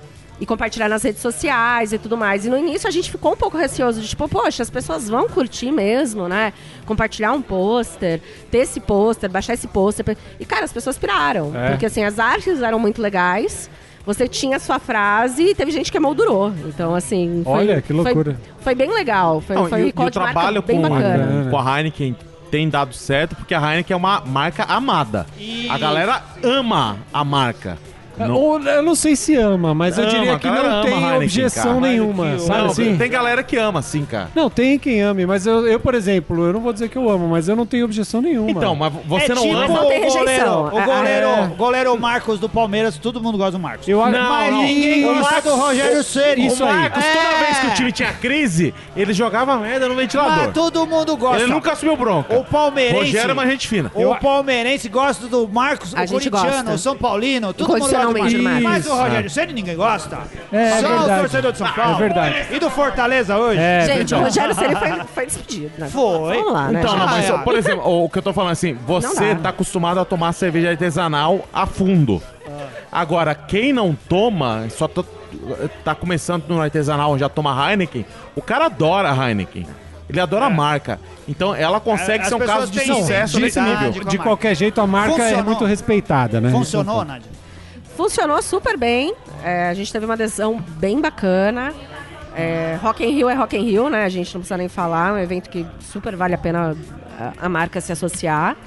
[0.43, 2.45] E compartilhar nas redes sociais e tudo mais.
[2.45, 5.29] E no início a gente ficou um pouco receoso de tipo, poxa, as pessoas vão
[5.29, 6.51] curtir mesmo, né?
[6.85, 8.19] Compartilhar um pôster,
[8.51, 10.17] ter esse pôster, baixar esse pôster.
[10.37, 11.55] E, cara, as pessoas piraram.
[11.55, 11.69] É.
[11.69, 13.69] Porque, assim, as artes eram muito legais.
[14.05, 16.51] Você tinha a sua frase e teve gente que moldurou.
[16.65, 17.39] Então, assim.
[17.45, 18.33] Foi, Olha, que loucura.
[18.33, 19.39] Foi, foi bem legal.
[19.39, 21.17] Foi, Não, foi e, um e o trabalho bem com, bacana.
[21.19, 21.51] Bacana.
[21.51, 22.17] com a Heineken
[22.51, 25.25] tem dado certo, porque a Heineken é uma marca amada.
[25.69, 27.77] A galera ama a marca.
[28.18, 30.93] Não- Ou, eu não sei se ama, mas eu Ama, diria a que não tem
[30.93, 31.80] Heineken, objeção cara.
[31.80, 32.97] nenhuma, Heineken, sabe Não, assim?
[32.97, 34.30] tem galera que ama, sim, cara.
[34.36, 37.09] Não, tem quem ame, mas eu, eu, por exemplo, eu não vou dizer que eu
[37.09, 38.51] amo, mas eu não tenho objeção nenhuma.
[38.51, 39.68] Então, mas você é não tipo ama.
[39.68, 40.66] não tem o goleiro, rejeição.
[40.68, 41.43] o goleiro, É.
[41.43, 43.88] o goleiro Marcos do Palmeiras, todo mundo gosta do Marcos.
[43.88, 44.61] Eu Não, Mas não.
[44.64, 46.47] ninguém gosta Marcos- do Rogério Ceni.
[46.47, 46.74] Isso o aí.
[46.74, 47.14] Marcos, É.
[47.14, 50.38] toda vez que o time tinha crise, ele jogava merda no ventilador.
[50.45, 51.41] Mas todo mundo gosta.
[51.43, 52.36] Ele nunca assumiu bronca.
[52.36, 53.05] O palmeirense...
[53.05, 53.91] Rogério é uma gente fina.
[53.95, 58.34] O palmeirense gosta do Marcos, o corintiano, o São Paulino, todo mundo gosta do Marcos.
[58.34, 60.20] do Mas o Rogério Ceni ninguém gosta.
[60.51, 61.95] É, Só é o torcedor de São Paulo.
[61.95, 62.36] É verdade.
[62.51, 63.60] E do Fortaleza hoje?
[63.60, 64.16] É, Gente, verdade.
[64.16, 65.72] o Rogério Ceni foi, foi despedido.
[65.78, 65.88] Né?
[65.89, 66.38] Foi.
[66.38, 66.80] Vamos lá, né?
[66.80, 67.38] Então, não, mas, Ah, é.
[67.39, 71.45] por exemplo, o que eu tô falando assim, você tá acostumado a tomar cerveja artesanal
[71.54, 72.22] a fundo.
[72.91, 75.04] Agora, quem não toma, só tô-
[75.84, 79.66] tá começando no artesanal, já toma Heineken, o cara adora Heineken.
[80.10, 80.99] Ele adora a marca.
[81.28, 84.04] Então, ela consegue É, ser um as caso de sucesso nesse nível.
[84.04, 85.43] De qualquer jeito, a marca é Funcionou.
[85.45, 86.51] muito respeitada, né?
[86.51, 87.32] Funcionou, Nádia?
[87.95, 89.13] Funcionou super bem.
[89.43, 91.73] É, a gente teve uma adesão bem bacana.
[92.35, 94.03] É, Rock in Rio é Rock in Rio, né?
[94.05, 95.09] A gente não precisa nem falar.
[95.09, 96.75] É um evento que super vale a pena
[97.19, 98.57] a, a marca se associar.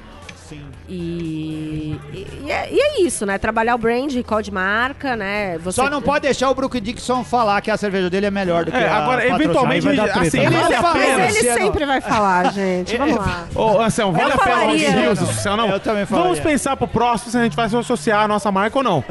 [0.89, 3.37] E, e, é, e é isso, né?
[3.37, 5.57] Trabalhar o brand, call de marca, né?
[5.57, 8.63] Você, Só não pode deixar o Brook Dixon falar que a cerveja dele é melhor
[8.63, 10.39] do que É, a agora, eventualmente, vai dar treta, assim?
[10.39, 11.17] Ele vale pena.
[11.17, 12.95] Mas ele sempre vai falar, gente.
[12.95, 13.47] Vamos lá.
[13.53, 15.01] Ô, Anselmo, vale Eu a pena o Rock in falaria.
[15.01, 15.67] Rio, se não?
[15.69, 16.43] Eu também Vamos falaria.
[16.43, 19.03] pensar pro próximo se a gente vai se associar à noça marca ou não.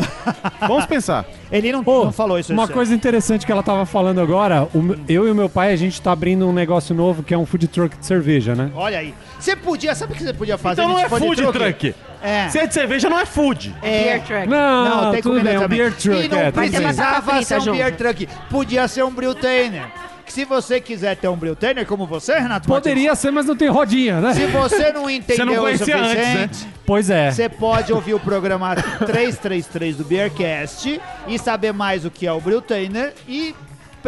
[0.61, 1.27] Vamos pensar.
[1.53, 2.53] Ele não, Pô, não falou isso.
[2.53, 5.77] Uma coisa interessante que ela tava falando agora, o eu e o meu pai, a
[5.77, 8.71] gente tá abrindo um negócio novo que é um food truck de cerveja, né?
[8.75, 9.15] Olha aí.
[9.39, 10.83] Você podia, sabe o que você podia fazer?
[10.83, 11.95] Então não é food truck.
[12.23, 12.49] É.
[12.49, 13.75] Se é de cerveja, não é food.
[13.83, 14.03] É.
[14.05, 14.47] Beer truck.
[14.49, 15.79] Não, Não, tem tudo bem, é um também.
[15.79, 17.77] beer truck, e não é, precisava ser um junto.
[17.77, 18.29] beer truck.
[18.51, 19.85] Podia ser um Brewtainer.
[20.25, 23.69] que se você quiser ter um Brewtainer como você, Renato Poderia ser, mas não tem
[23.69, 24.29] rodinha, né?
[24.35, 27.31] Martins, se você não entendeu Você não o conhecia antes, suficiente, Pois é.
[27.31, 32.41] você pode ouvir o programa 333 do Beercast e saber mais o que é o
[32.41, 33.55] Brewtainer e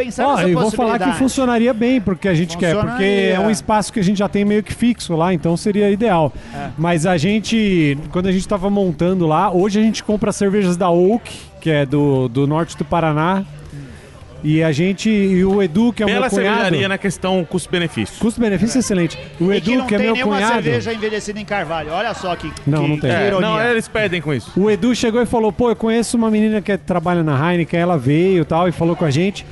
[0.05, 3.41] pensar Ó, nessa eu vou falar que funcionaria bem porque a gente quer, porque é
[3.41, 6.33] um espaço que a gente já tem meio que fixo lá, então seria ideal.
[6.55, 6.69] É.
[6.79, 10.91] Mas a gente, quando a gente tava montando lá, hoje a gente compra cervejas da
[10.91, 11.31] Oak,
[11.61, 13.45] que é do, do norte do Paraná.
[14.45, 16.55] E a gente, e o Edu, que é o Pela meu cunhado.
[16.59, 18.21] cervejaria na questão custo-benefício.
[18.21, 19.19] Custo-benefício excelente.
[19.41, 20.63] O E Edu, que não que é tem meu nenhuma cunhado.
[20.63, 21.91] cerveja envelhecida em carvalho.
[21.91, 23.11] Olha só que, Não, que, não tem.
[23.11, 23.49] que É, ironia.
[23.49, 24.53] não, eles perdem com isso.
[24.57, 27.99] O Edu chegou e falou: pô, eu conheço uma menina que trabalha na Heineken, ela
[27.99, 29.45] veio e tal, e falou com a gente.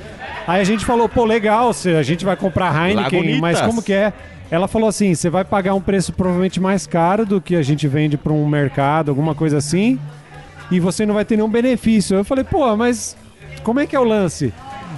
[0.47, 3.41] Aí a gente falou: pô, legal, a gente vai comprar Heineken, Lagunitas.
[3.41, 4.13] mas como que é?
[4.49, 7.85] Ela falou assim: você vai pagar um preço provavelmente mais caro do que a gente
[7.87, 9.99] vende para um mercado, alguma coisa assim,
[10.71, 12.15] e você não vai ter nenhum benefício.
[12.15, 13.17] Eu falei: pô, mas
[13.61, 14.53] como é que é o lance?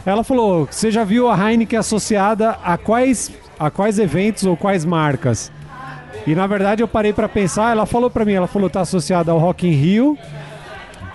[0.06, 4.86] Ela falou: você já viu a Heineken associada a quais, a quais eventos ou quais
[4.86, 5.52] marcas?
[6.28, 9.32] E na verdade eu parei pra pensar, ela falou pra mim, ela falou tá associada
[9.32, 10.18] ao Rock in Rio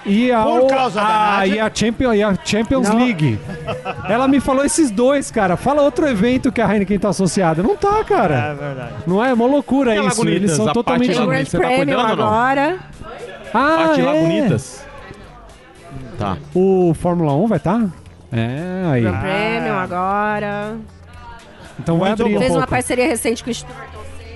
[0.07, 1.55] e ao Por causa da a, Nádia.
[1.55, 3.39] e a, Champion, e a Champions League.
[4.09, 5.57] Ela me falou esses dois, cara.
[5.57, 7.63] Fala outro evento que a Heineken tá associada.
[7.63, 8.35] Não tá, cara.
[8.35, 8.93] É verdade.
[9.07, 10.09] Não é, é uma loucura E a isso.
[10.21, 12.07] Lagunitas, Eles são a totalmente Tem o Não, Grand você tá Prêmio não?
[12.07, 12.79] agora.
[13.53, 14.05] Ah, Parte é.
[14.05, 14.85] Lagunitas.
[16.19, 16.37] Tá.
[16.55, 17.81] O Fórmula 1 vai estar?
[17.81, 17.87] Tá?
[18.33, 19.03] É, aí.
[19.03, 20.77] Grand Prêmio agora.
[21.79, 22.71] Então vai Muito abrir um Fez uma pouco.
[22.71, 23.94] parceria recente com o Instituto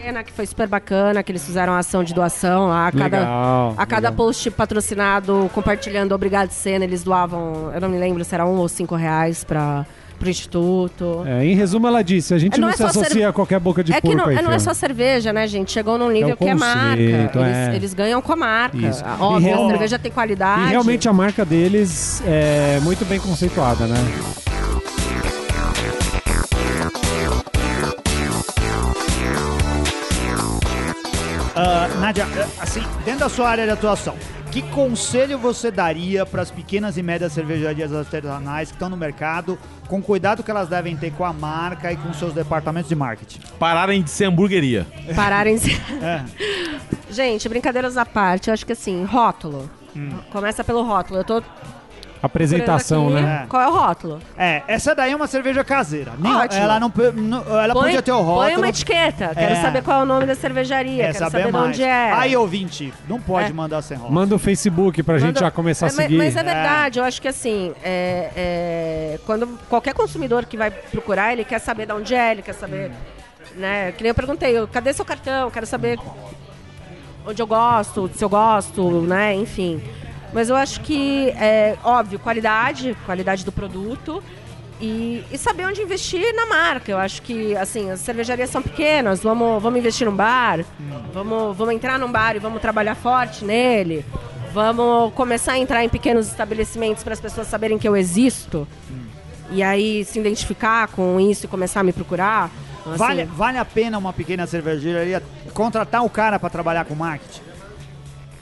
[0.09, 2.87] Senna, que foi super bacana, que eles fizeram uma ação de doação lá.
[2.89, 4.27] A cada, Legal, a cada legal.
[4.27, 8.69] post patrocinado, compartilhando Obrigado Senna, eles doavam, eu não me lembro se era um ou
[8.69, 9.85] cinco reais para
[10.19, 11.23] pro Instituto.
[11.27, 13.61] É, em resumo, ela disse: a gente Não não, é se associa cerve- a qualquer
[13.61, 15.71] boca de É que porco não, aí, é- não é só cerveja, né, gente?
[15.73, 16.97] Chegou num nível É o que é marca.
[16.97, 17.77] conceito, Eles, é.
[17.77, 18.77] eles ganham com a marca.
[18.79, 19.05] Isso.
[19.21, 20.63] Óbvio, E real- a cerveja tem qualidade.
[20.63, 23.97] E realmente a marca deles é muito bem conceituada, né?
[31.61, 32.25] Ah, Nádia,
[32.61, 34.15] assim, dentro da sua área de atuação,
[34.53, 39.59] que conselho você daria para as pequenas e médias cervejarias artesanais que estão no mercado,
[39.89, 43.41] com cuidado que elas devem ter com a marca e com seus departamentos de marketing?
[43.59, 44.87] Pararem de ser hamburgueria.
[45.17, 45.59] Pararem.
[46.01, 46.23] É.
[47.11, 49.69] Gente, brincadeiras à parte, eu acho que assim, rótulo.
[49.97, 50.11] Hum.
[50.31, 51.19] Começa pelo rótulo.
[51.19, 51.43] Eu tô
[52.23, 53.43] Apresentação, né?
[53.45, 53.47] É.
[53.47, 54.19] Qual é o rótulo?
[54.37, 56.13] É, essa daí é uma cerveja caseira.
[56.19, 56.63] Nem- Ótimo.
[56.63, 58.45] ela não, pe- não- ela podia ter o rótulo.
[58.47, 59.31] põe uma etiqueta.
[59.35, 59.63] Quero É.
[59.63, 61.03] saber qual é o nome da cervejaria.
[61.05, 61.67] É, quero saber, saber, de mais.
[61.69, 62.13] onde é.
[62.13, 63.53] Aí, ouvinte, não pode É.
[63.53, 64.15] mandar sem rótulo.
[64.15, 66.19] Manda o Facebook pra gente já começar a É, mas- seguir.
[66.19, 71.33] Mas é verdade, eu acho que assim, é, é, quando qualquer consumidor que vai procurar,
[71.33, 72.91] ele quer saber de onde é, ele quer saber,
[73.57, 73.93] né?
[73.93, 75.51] Que nem eu perguntei, eu, cadê seu cartão?
[75.51, 75.99] Quero saber
[77.27, 79.35] onde eu gosto, se eu gosto, né?
[79.35, 79.81] Enfim.
[80.33, 84.23] Mas eu acho que, é óbvio, qualidade, qualidade do produto.
[84.81, 86.93] E, e saber onde investir na marca.
[86.93, 90.65] Eu acho que, assim, as cervejarias são pequenas, vamos, vamos investir num bar,
[91.13, 94.05] vamos, vamos entrar num bar e vamos trabalhar forte nele.
[94.53, 98.69] Vamos começar a entrar em pequenos estabelecimentos para as pessoas saberem que eu existo.
[99.51, 102.51] E aí se identificar com isso e começar a me procurar.
[102.81, 105.23] Então, assim, Vale, vale a pena uma pequena cervejaria
[105.53, 107.48] contratar o cara para trabalhar com marketing?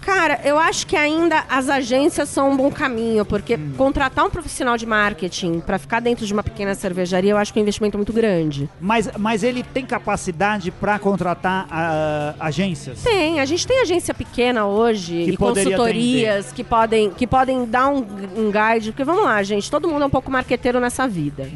[0.06, 3.72] Cara, eu acho que ainda as agências são um bom caminho, porque Hum.
[3.76, 7.58] contratar um profissional de marketing para ficar dentro de uma pequena cervejaria, eu acho que
[7.58, 8.70] é um investimento muito grande.
[8.80, 13.02] Mas, mas ele tem capacidade para contratar ah, agências?
[13.02, 17.88] Tem, a gente tem agência pequena hoje Que e consultorias que podem, que podem dar
[17.88, 17.98] um,
[18.36, 21.50] um guide, porque vamos lá, gente, todo mundo é um pouco marqueteiro nessa vida.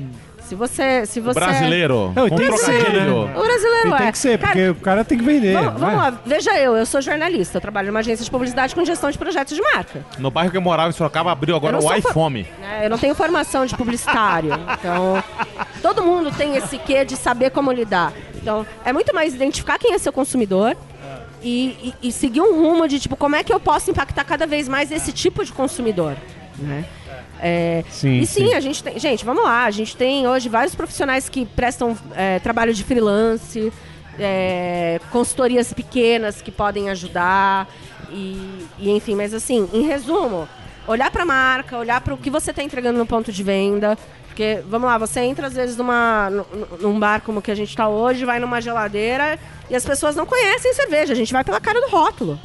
[0.51, 2.13] Se você, se você Brasileiro.
[2.13, 3.09] Não, com tem que ser, né?
[3.09, 3.97] O brasileiro E é.
[3.99, 5.53] tem que ser, Cara, porque o cara tem que vender.
[5.53, 5.97] Vamos, vamos é?
[5.97, 9.17] lá, veja eu, eu sou jornalista, eu trabalho numa agência de publicidade com gestão de
[9.17, 10.05] projetos de marca.
[10.19, 12.49] No bairro que eu morava em Sorocaba, abriu agora o iFome.
[12.61, 12.81] né?
[12.87, 15.23] Eu não tenho formação de publicitário, então
[15.81, 18.13] todo mundo tem esse quê de saber como lidar.
[18.35, 20.77] Então é muito mais identificar quem é seu consumidor
[21.41, 24.49] e, e- e seguir um rumo de tipo como é que eu posso impactar cada
[24.49, 26.17] vez mais esse tipo de consumidor,
[26.59, 26.85] né?
[27.43, 28.55] É, Sim, e sim, sim.
[28.55, 28.99] a gente tem.
[28.99, 29.65] Gente, vamos lá.
[29.65, 33.73] A gente tem hoje vários profissionais que prestam é, trabalho de freelance,
[34.19, 37.69] é, consultorias pequenas que podem ajudar.
[38.11, 40.49] E, e, enfim, mas assim, em resumo,
[40.87, 43.97] olhar para a marca, olhar para o que você está entregando no ponto de venda.
[44.27, 46.47] Porque, vamos lá, você entra às vezes numa, nu-
[46.81, 49.39] num bar como que a gente está hoje, vai numa geladeira
[49.69, 51.13] e as pessoas não conhecem cerveja.
[51.13, 52.39] A gente vai pela cara do rótulo.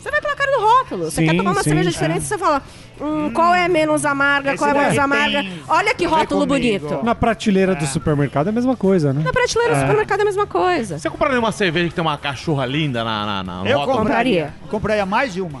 [0.00, 1.04] Você vai pela cara do rótulo.
[1.10, 1.92] você Sim, quer tomar uma sim, cerveja é.
[1.92, 2.62] diferente, você fala,
[3.00, 5.42] hum, qual é menos amarga, qual é mais amarga.
[5.42, 6.78] tem- Olha que rótulo comigo.
[6.88, 7.04] bonito.
[7.04, 9.22] Na prateleira do supermercado é a mesma coisa, né?
[9.22, 10.98] Na prateleira do supermercado é a mesma coisa.
[10.98, 13.98] Você compraria uma cerveja que tem uma cachorra linda na, na, na Eu rótulo?
[13.98, 14.54] compraria.
[14.70, 15.60] Compraria mais de uma.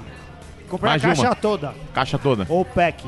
[0.68, 1.34] Compraria Mais a caixa uma?
[1.36, 1.74] toda.
[1.92, 2.46] Caixa toda.
[2.48, 3.04] Ou pack.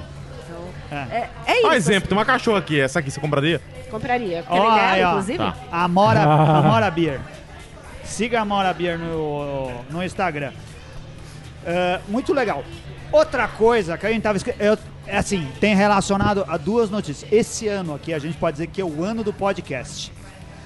[0.90, 1.66] É, é isso.
[1.68, 2.78] Olha exemplo, tem uma cachorra aqui.
[2.78, 3.60] Essa aqui você compraria?
[3.90, 4.42] Compraria.
[4.42, 5.38] Porque Ó, ele é, aí, inclusive.
[5.38, 5.54] Tá.
[5.70, 6.20] Amora,
[6.58, 7.18] Amora Beer.
[8.04, 10.52] Siga a Amora Beer no, no Instagram.
[11.64, 12.64] É, muito legal.
[13.10, 14.38] Outra coisa que a gente tava
[15.06, 17.30] é assim, tem relacionado a duas notícias.
[17.32, 20.12] Esse ano aqui a gente pode dizer que é o ano do podcast.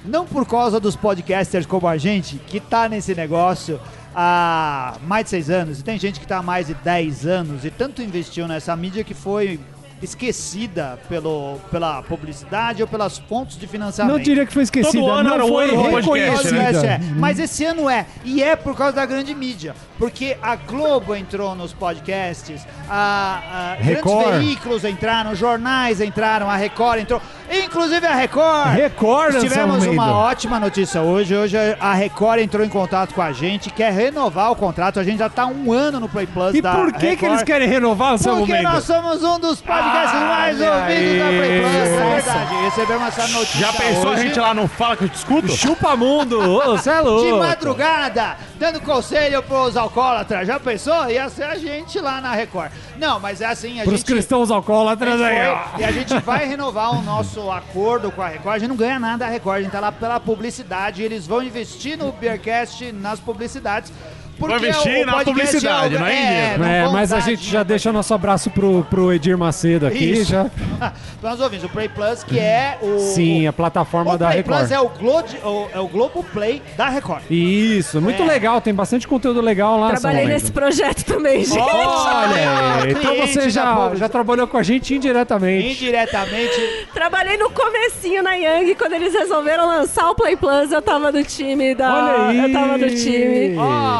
[0.04, 3.80] Não por causa dos podcasters como a gente, que tá nesse negócio
[4.14, 7.64] há mais de seis anos, e tem gente que tá há mais de 10 anos
[7.66, 9.60] e tanto investiu nessa mídia que foi
[10.02, 14.14] esquecida pelo, pela publicidade ou pelas fontes de financiamento.
[14.16, 16.66] Não diria que foi esquecida, Todo ano não era foi ano do podcast, né?
[16.66, 16.86] reconhecida.
[16.86, 18.06] É, Mas esse ano é.
[18.24, 19.74] E é por causa da grande mídia.
[19.98, 27.00] Porque a Globo entrou nos podcasts, a, a grandes veículos entraram, jornais entraram, a Record
[27.00, 27.22] entrou.
[27.50, 28.74] Inclusive a Record.
[28.74, 31.34] Record, Tivemos uma ótima notícia hoje.
[31.34, 35.00] Hoje a Record entrou em contato com a gente, quer renovar o contrato.
[35.00, 37.42] A gente já tá um ano no Play Plus E da por que, que eles
[37.42, 38.74] querem renovar, Anselmo Porque Almeida?
[38.74, 42.54] nós somos um dos podcasts mais Olha ouvidos da é verdade.
[42.64, 44.22] Recebemos essa notícia Já pensou a hoje.
[44.22, 45.48] gente lá no Fala que eu te escuto?
[45.48, 47.24] Chupa mundo, ô, você é louco.
[47.24, 50.46] De madrugada, dando conselho pros alcoólatras.
[50.46, 51.08] Já pensou?
[51.10, 52.70] Ia ser a gente lá na Record.
[52.98, 54.06] Não, mas é assim, a Pros gente...
[54.12, 55.78] cristãos alcoólatras a aí, foi- ó.
[55.78, 58.56] e a gente vai renovar o nosso acordo com a Record.
[58.56, 61.02] A gente não ganha nada da Record, a gente tá lá pela publicidade.
[61.02, 63.92] Eles vão investir no Beercast, nas publicidades.
[64.38, 66.58] Porque Vão investir o na publicidade, é, não é dinheiro.
[66.58, 70.12] não É, mas a gente já deixa nosso abraço pro, pro Edir Macedo aqui.
[70.12, 70.30] Isso.
[70.32, 70.46] Já.
[71.20, 72.98] Para os ouvintes, o Play Plus, que é o...
[72.98, 74.58] Sim, a plataforma o da Play Record.
[74.58, 77.22] Plus é o, Globo, o, é o Globo Play da Record.
[77.30, 78.26] Isso, muito É.
[78.26, 79.90] legal, tem bastante conteúdo legal lá.
[79.92, 81.58] Trabalhei nesse projeto também, gente.
[81.58, 85.84] Olha, então você já, já trabalhou com a gente indiretamente.
[85.84, 86.86] Indiretamente.
[86.92, 91.24] Trabalhei no comecinho na Yang, quando eles resolveram lançar o Play Plus, eu tava no
[91.24, 91.94] time da...
[91.94, 92.38] Olha aí.
[92.38, 93.56] Eu tava no time.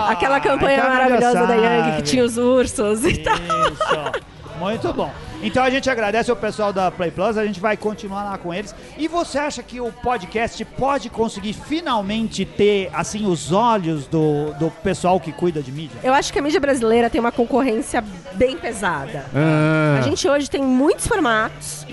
[0.09, 1.55] Aquela campanha então já maravilhosa da.
[1.55, 3.35] Yang, que tinha os ursos e tal.
[3.37, 4.27] Isso.
[4.59, 5.11] Muito bom.
[5.43, 8.53] Então a gente agradece ao pessoal da Play Plus, a gente vai continuar lá com
[8.55, 8.74] eles.
[8.97, 14.70] E você acha que o podcast pode conseguir finalmente ter, assim, os olhos do, do
[14.83, 15.99] pessoal que cuida de mídia?
[16.03, 18.03] Eu acho que a mídia brasileira tem uma concorrência
[18.33, 19.27] bem pesada.
[19.35, 21.87] Ah, A gente hoje tem muitos formatos,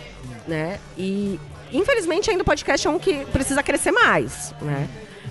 [0.48, 0.80] né?
[0.98, 1.38] E
[1.72, 4.88] infelizmente ainda o podcast é um que precisa crescer mais, né?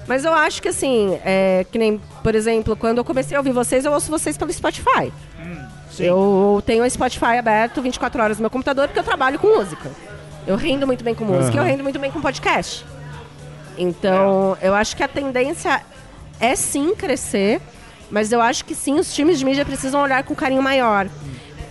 [0.07, 3.53] Mas eu acho que assim, é, que nem, por exemplo, quando eu comecei a ouvir
[3.53, 5.13] vocês, eu ouço vocês pelo Spotify.
[5.91, 6.05] Sim.
[6.05, 9.91] Eu tenho o Spotify aberto 24 horas no meu computador porque eu trabalho com música.
[10.47, 12.85] Eu rendo muito bem com música e eu rendo muito bem com podcast.
[13.79, 15.83] Então, eu acho que a tendência
[16.41, 17.61] é sim crescer,
[18.11, 21.07] mas eu acho que sim, os times de mídia precisam olhar com carinho maior.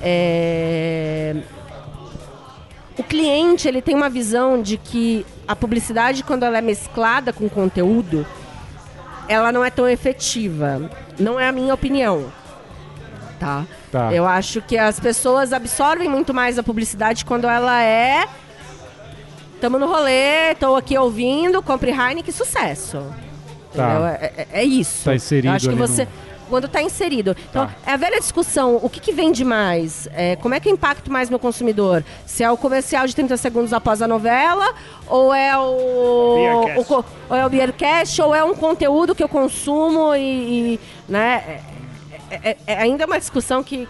[0.01, 1.35] É,
[2.97, 7.49] O cliente ele tem uma visão de que a publicidade, quando ela é mesclada com
[7.49, 8.25] conteúdo,
[9.27, 10.89] ela não é tão efetiva.
[11.19, 12.31] Não é a minha opinião.
[13.37, 13.65] Tá?
[13.91, 14.13] Tá.
[14.13, 18.25] Eu acho que as pessoas absorvem muito mais a publicidade quando ela é.
[19.59, 23.03] Tamo no rolê, tô aqui ouvindo, compre Heineken, sucesso.
[23.75, 24.17] Tá.
[24.21, 25.03] É, é- é isso.
[25.05, 26.05] Tá inserido Eu acho que você.
[26.05, 27.35] no- Quando tá inserido.
[27.49, 27.73] Então, Tá.
[27.85, 30.07] é a velha discussão: o que, que vende mais?
[30.13, 32.03] É, como é que eu impacto mais meu consumidor?
[32.25, 34.73] Se é o comercial de 30 segundos após a novela,
[35.07, 36.35] ou é o.
[36.77, 40.19] O ou é o Beercast, ou é um conteúdo que eu consumo e.
[40.75, 40.79] e,
[41.09, 41.61] né?
[42.29, 43.87] É, é- é ainda uma discussão que,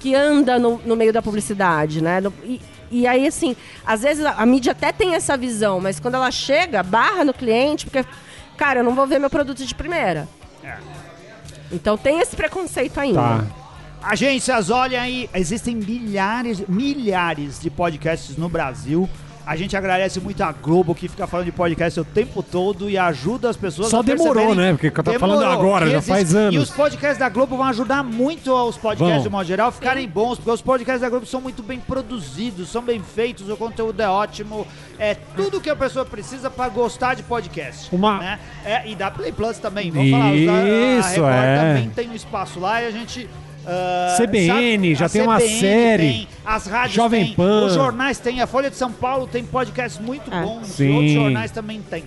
[0.00, 2.20] que anda no, no meio da publicidade, né?
[2.22, 3.54] No- e, e aí, assim,
[3.86, 7.32] às vezes a, a mídia até tem essa visão, mas quando ela chega, barra no
[7.34, 8.04] cliente, porque,
[8.56, 10.26] cara, eu não vou ver meu produto de primeira.
[11.72, 13.20] Então tem esse preconceito ainda.
[13.20, 13.46] Tá.
[14.02, 19.08] Agências, olha aí, existem milhares, milhares de podcasts no Brasil.
[19.44, 22.96] A gente agradece muito a Globo que fica falando de podcast o tempo todo e
[22.96, 24.72] ajuda as pessoas Só a demorou, né?
[24.72, 26.54] Porque tá falando agora, já faz anos.
[26.54, 29.22] E os podcasts da Globo vão ajudar muito os podcasts Vão.
[29.22, 32.68] de modo geral a ficarem bons, porque os podcasts da Globo são muito bem produzidos,
[32.68, 34.66] são bem feitos, o conteúdo é ótimo,
[34.98, 37.92] é tudo que a pessoa precisa para gostar de podcast.
[37.92, 38.38] Uma- né?
[38.64, 41.56] É, e da Play Plus também, vamos falar, os da- a Isso, Record é.
[41.56, 43.28] também tem um espaço lá e a gente.
[43.66, 46.02] Ah, CBN, já a tem uma CBN série.
[46.02, 47.66] tem, as rádios Jovem tem, Pan.
[47.66, 50.42] os jornais têm, a Folha de São Paulo tem podcasts muito É.
[50.42, 50.84] bons, Sim.
[50.84, 52.04] e outros jornais também tem.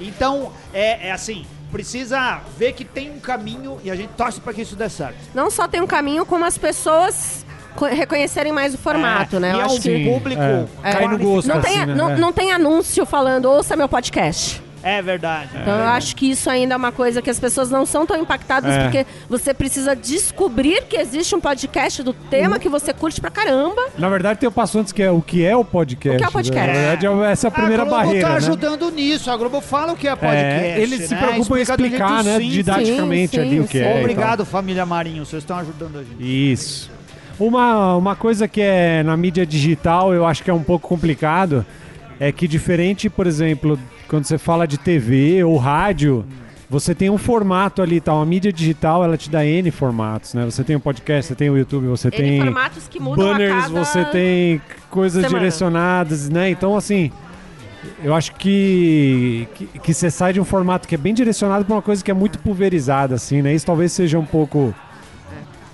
[0.00, 4.52] Então, é, é assim, precisa ver que tem um caminho e a gente torce para
[4.52, 5.16] que isso dê certo.
[5.34, 7.44] Não só tem um caminho, como as pessoas
[7.76, 9.54] co- reconhecerem mais o formato, É, né?
[9.56, 10.42] E é um que público.
[10.82, 10.92] é.
[10.92, 11.94] Cai no gosto, não, assim, tem, né?
[11.94, 12.16] não, É.
[12.16, 14.62] não tem anúncio falando, ouça meu podcast.
[14.84, 15.48] É verdade.
[15.60, 18.20] Então eu acho que isso ainda é uma coisa que as pessoas não são tão
[18.20, 18.82] impactadas É.
[18.84, 23.80] porque você precisa descobrir que existe um podcast do tema que você curte pra caramba.
[23.98, 26.16] Na verdade, tem o passo antes que é o que é o podcast.
[26.16, 26.66] O que é o podcast?
[26.68, 28.20] Na verdade, é- essa é a primeira a Globo barreira.
[28.26, 28.36] tá né?
[28.36, 29.30] ajudando nisso.
[29.30, 30.64] A Globo fala o que é podcast.
[30.66, 31.20] É, eles se né?
[31.20, 32.52] preocupam em explicar, né, simples.
[32.52, 33.84] didaticamente sim, ali o que sim.
[33.84, 34.00] é.
[34.00, 35.24] Obrigado, família Marinho.
[35.24, 36.16] Vocês estão ajudando a gente.
[36.52, 36.90] Isso.
[37.40, 41.64] Uma, uma coisa que é na mídia digital, eu acho que é um pouco complicado,
[42.20, 43.78] é que diferente, por exemplo,
[44.08, 46.24] quando você fala de TV ou rádio,
[46.68, 48.14] você tem um formato ali, tá?
[48.14, 50.44] Uma mídia digital, ela te dá N formatos, né?
[50.44, 53.70] Você tem o podcast, você tem o YouTube, você Ele tem formatos que mudam banners,
[53.70, 55.38] você tem coisas semana.
[55.38, 56.50] direcionadas, né?
[56.50, 57.10] Então, assim,
[58.02, 61.74] eu acho que, que que você sai de um formato que é bem direcionado para
[61.74, 63.54] uma coisa que é muito pulverizada, assim, né?
[63.54, 64.74] Isso talvez seja um pouco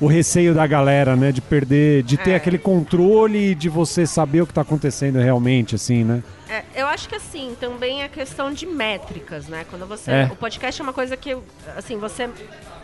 [0.00, 1.30] o receio da galera, né?
[1.32, 2.34] De perder, de ter É.
[2.36, 6.22] aquele controle de você saber o que tá acontecendo realmente, assim, né?
[6.48, 9.64] É, eu acho que assim, também é questão de métricas, né?
[9.70, 10.10] Quando você.
[10.10, 10.24] É.
[10.32, 11.36] O podcast é uma coisa que,
[11.76, 12.28] assim, você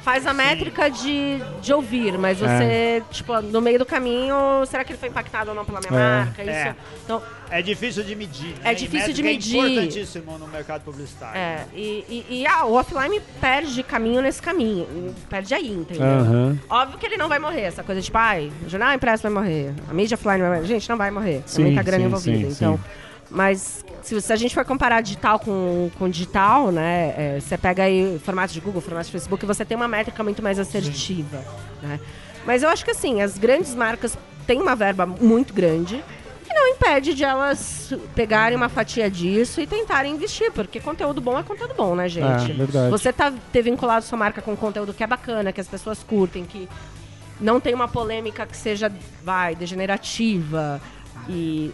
[0.06, 4.92] faz a métrica de, de ouvir, mas você, tipo, no meio do caminho, será que
[4.92, 6.16] ele foi impactado ou não pela minha É.
[6.24, 6.42] marca?
[6.42, 6.50] Isso.
[6.52, 6.76] É.
[7.04, 8.54] Então, É difícil de medir.
[8.62, 8.74] É né?
[8.74, 9.58] difícil E de métrica medir.
[9.64, 11.36] É importantíssimo no mercado publicitário.
[11.36, 11.64] é.
[11.74, 14.86] E, e, e, ah, o offline perde caminho nesse caminho.
[15.28, 16.06] Perde aí, entendeu?
[16.06, 16.58] Aham.
[16.70, 19.74] Óbvio que ele não vai morrer, essa coisa de, pai, o jornal impresso vai morrer,
[19.90, 20.64] a mídia offline vai morrer.
[20.66, 21.42] Gente, não vai morrer.
[21.46, 22.50] Sim, Tem muita grana sim, envolvida.
[22.50, 23.05] sim, então, sim.
[23.30, 27.14] Mas se, se a gente for comparar digital com, com digital, né?
[27.16, 30.42] é, você pega aí formato de Google, formato de Facebook, você tem uma métrica muito
[30.42, 31.42] mais assertiva.
[31.82, 32.00] Né?
[32.44, 34.16] Mas eu acho que assim, as grandes marcas
[34.46, 36.02] têm uma verba muito grande.
[36.48, 41.36] E não impede de elas pegarem uma fatia disso e tentarem investir, porque conteúdo bom
[41.36, 42.52] é conteúdo bom, né, gente?
[42.52, 42.90] É, verdade.
[42.90, 46.44] Você tá, ter vinculado sua marca com conteúdo que é bacana, que as pessoas curtem,
[46.44, 46.68] que
[47.40, 48.92] não tem uma polêmica que seja,
[49.24, 50.80] vai, degenerativa.
[51.28, 51.72] E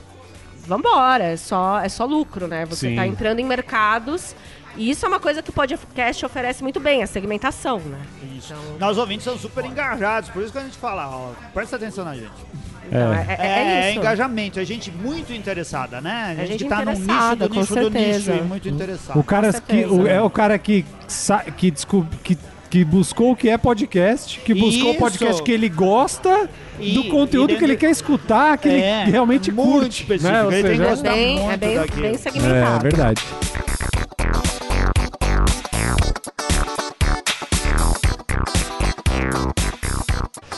[0.66, 2.64] vambora, é só, é só lucro, né?
[2.66, 2.96] Você Sim.
[2.96, 4.34] tá entrando em mercados.
[4.74, 7.98] E isso é uma coisa que o podcast oferece muito bem, a segmentação, né?
[8.38, 8.54] Isso.
[8.54, 12.06] Então- Nós ouvintes são super engajados, por isso que a gente fala, ó, presta atenção
[12.06, 12.30] na gente.
[12.86, 13.26] Então, É.
[13.28, 13.98] é, é- é isso.
[13.98, 16.24] engajamento, é gente muito interessada, né?
[16.28, 18.34] A É gente, gente que tá no nicho do com nicho do nicho certeza.
[18.34, 19.18] e muito interessado.
[19.18, 19.92] O cara que, certeza.
[19.92, 20.86] o- é o cara que,
[21.56, 22.38] que, descob- que,
[22.72, 26.48] que buscou o que é podcast, que buscou o podcast que ele gosta
[26.80, 30.00] E- do conteúdo e que ele dentro- quer escutar, que É, ele realmente muito curte.
[30.00, 30.42] específico, Né?
[30.42, 32.00] Ou ele tem seja, que É bem, muito é bem, daquilo.
[32.00, 32.82] bem é segmentado.
[32.82, 33.22] verdade.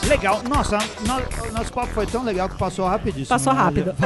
[0.07, 0.41] Legal.
[0.47, 3.27] Nossa, no- o nosso papo foi tão legal que passou rapidíssimo.
[3.27, 3.59] Passou né?
[3.61, 3.95] rápido.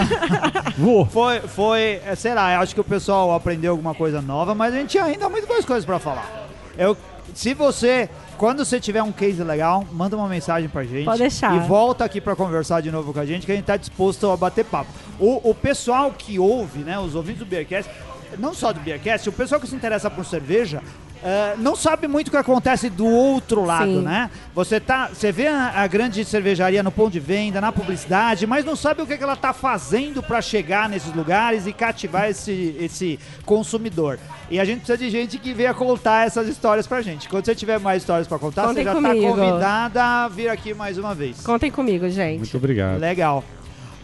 [1.11, 4.77] Foi, foi, é, sei lá, acho que o pessoal aprendeu alguma coisa nova, mas a
[4.77, 6.47] gente tinha ainda muito mais coisas pra falar.
[6.77, 6.95] Eu,
[7.33, 11.05] se você, quando você tiver um case legal, manda uma mensagem pra gente.
[11.05, 11.55] Pode deixar.
[11.55, 14.29] E volta aqui pra conversar de novo com a gente, que a gente tá disposto
[14.29, 14.91] a bater papo.
[15.19, 17.91] O, o pessoal que ouve, né, os ouvintes do Beercast,
[18.37, 20.81] não só do Beercast, o pessoal que se interessa por cerveja,
[21.23, 24.01] eh, não sabe muito o que acontece do outro lado, Sim.
[24.01, 24.29] né?
[24.55, 28.63] Você tá, você vê a, a grande cervejaria no ponto de venda, na publicidade, mas
[28.63, 32.75] não sabe o que, que ela tá fazendo para chegar nesses lugares e cativar esse,
[32.79, 34.17] esse consumidor.
[34.49, 37.27] E a gente precisa de gente que venha contar essas histórias pra gente.
[37.29, 39.35] Quando você tiver mais histórias para contar, Contem você já comigo.
[39.35, 41.41] tá convidada a vir aqui mais uma vez.
[41.41, 42.39] Contem comigo, gente.
[42.39, 42.99] Muito obrigado.
[42.99, 43.43] Legal.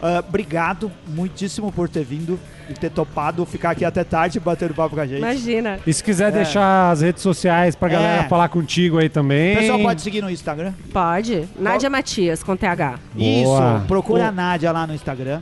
[0.02, 2.38] Ah, obrigado muitíssimo por ter vindo
[2.68, 5.18] e ter topado ficar aqui até tarde batendo papo com a gente.
[5.18, 5.78] Imagina.
[5.86, 8.28] E se quiser deixar as redes sociais pra galera É.
[8.28, 9.54] falar contigo aí também.
[9.54, 10.72] O pessoal pode seguir no Instagram.
[10.92, 11.48] Pode.
[11.58, 12.98] Nádia Matias, com TH.
[13.14, 13.78] Boa.
[13.78, 15.40] Isso, procura a Nádia lá no Instagram.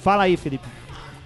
[0.00, 0.66] Fala aí, Felipe.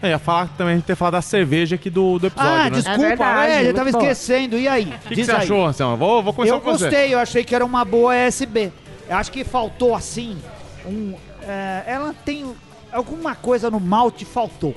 [0.02, 2.64] Eu ia falar também, a gente ter falado da cerveja aqui do, do episódio, ah,
[2.64, 2.70] né?
[2.70, 4.02] desculpa, É verdade, é, eu tava boa.
[4.02, 4.58] esquecendo.
[4.58, 4.92] E aí?
[5.04, 5.96] O que, que você achou, Anselmo?
[5.96, 6.84] Vou, vou começar Eu com você.
[6.86, 8.72] gostei, eu achei que era uma boa ESB.
[9.08, 10.36] Eu acho que faltou assim
[10.84, 11.14] um.
[11.46, 12.54] É, ela tem
[12.92, 14.74] alguma coisa no malte faltou.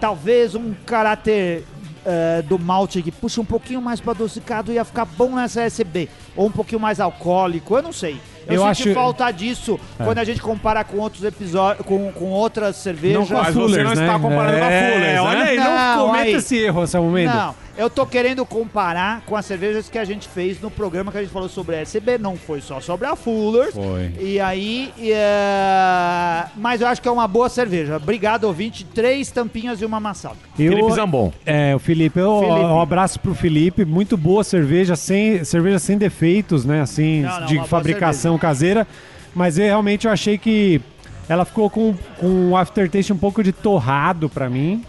[0.00, 1.64] Talvez um caráter
[2.04, 6.08] é, do malte que puxa um pouquinho mais para adocicado ia ficar bom nessa ESB.
[6.36, 8.16] Ou um pouquinho mais alcoólico, eu não sei.
[8.46, 10.04] Eu, Eu senti acho- falta disso É.
[10.04, 13.20] quando a gente compara com outros episódios, com, com outras cervejas.
[13.20, 14.02] Não com a Mas você não né?
[14.04, 15.20] está comparando com a É, Fullers, né?
[15.22, 16.32] Olha aí, não, Não, cometa aí.
[16.34, 17.34] esse erro, Anselmo Mendes.
[17.34, 21.16] Não, eu tô querendo comparar com as cervejas que a gente fez no programa que
[21.16, 22.18] a gente falou sobre a SB.
[22.18, 23.72] Não foi só sobre a Fuller.
[23.72, 24.12] Foi.
[24.20, 24.92] E aí.
[24.98, 27.96] e, é, Mas eu acho que é uma boa cerveja.
[27.96, 28.84] Obrigado, ouvinte.
[28.84, 30.36] Três tampinhas e uma amassada.
[30.58, 31.32] Eu- Felipe Zambon.
[31.46, 32.60] É, o Felipe, eu, Felipe.
[32.60, 37.46] um abraço pro Felipe, muito boa cerveja, sem, cerveja sem defeitos, né, assim, Não, não,
[37.46, 38.86] de fabricação caseira,
[39.34, 40.80] mas eu realmente eu achei que
[41.28, 44.82] ela ficou com, com um aftertaste um pouco de torrado pra mim.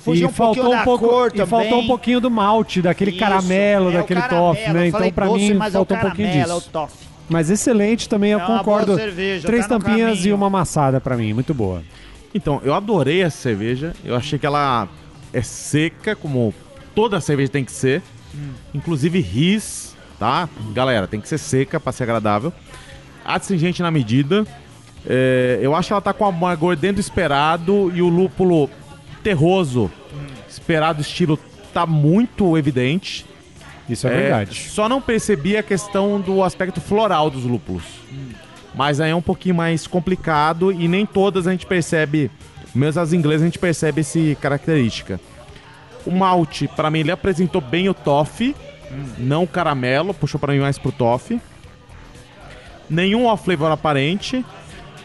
[0.00, 3.20] Fugiu e um pouquinho da pouco, cor e faltou um pouquinho do malte, daquele Isso,
[3.20, 4.86] caramelo, é daquele caramelo, toffee, né?
[4.88, 6.70] Então doce, mim mas é faltou um pouquinho caramelo, É o disso.
[7.26, 8.96] Mas excelente também, eu É concordo.
[8.96, 11.82] cerveja, Três tá tampinhas e uma amassada pra mim, muito boa.
[12.34, 13.94] Então, eu adorei essa cerveja.
[14.04, 14.88] Eu achei que ela
[15.32, 16.52] é seca, como
[16.94, 18.02] toda cerveja tem que ser.
[18.74, 20.48] Inclusive ris, tá?
[20.72, 22.52] Galera, tem que ser seca pra ser agradável.
[23.24, 24.46] Astringente na medida.
[25.06, 28.70] É, eu acho que ela tá com amargor dentro do esperado e o lúpulo
[29.22, 29.90] terroso,
[30.48, 31.38] esperado estilo,
[31.72, 33.26] tá muito evidente.
[33.88, 34.70] Isso é, É, verdade.
[34.70, 37.84] Só não percebi a questão do aspecto floral dos lúpulos.
[38.74, 42.30] Mas aí é um pouquinho mais complicado e nem todas a gente percebe
[42.74, 45.20] Mesmo as inglesas a gente percebe essa característica.
[46.04, 48.54] O malte, pra mim, ele apresentou bem o toffee,
[49.18, 51.40] não o caramelo, puxou pra mim mais pro toffee.
[52.88, 54.44] Nenhum off flavor aparente.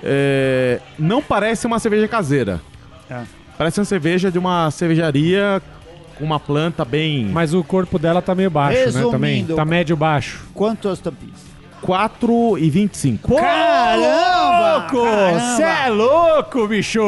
[0.04, 2.62] É, não parece uma cerveja caseira.
[3.10, 3.24] É.
[3.58, 5.62] Parece uma cerveja de uma cervejaria
[6.18, 7.26] com uma planta bem.
[7.26, 8.86] Mas o corpo dela tá meio baixo, né?
[8.86, 9.34] Também.
[9.36, 9.56] Resumindo.
[9.56, 10.46] Tá médio baixo.
[10.54, 11.49] Quantas tampinhas?
[11.82, 13.36] 4 e 25.
[13.36, 14.78] Caramba!
[14.78, 15.04] louco!
[15.04, 15.40] Caramba!
[15.56, 17.00] Cê é louco, bicho!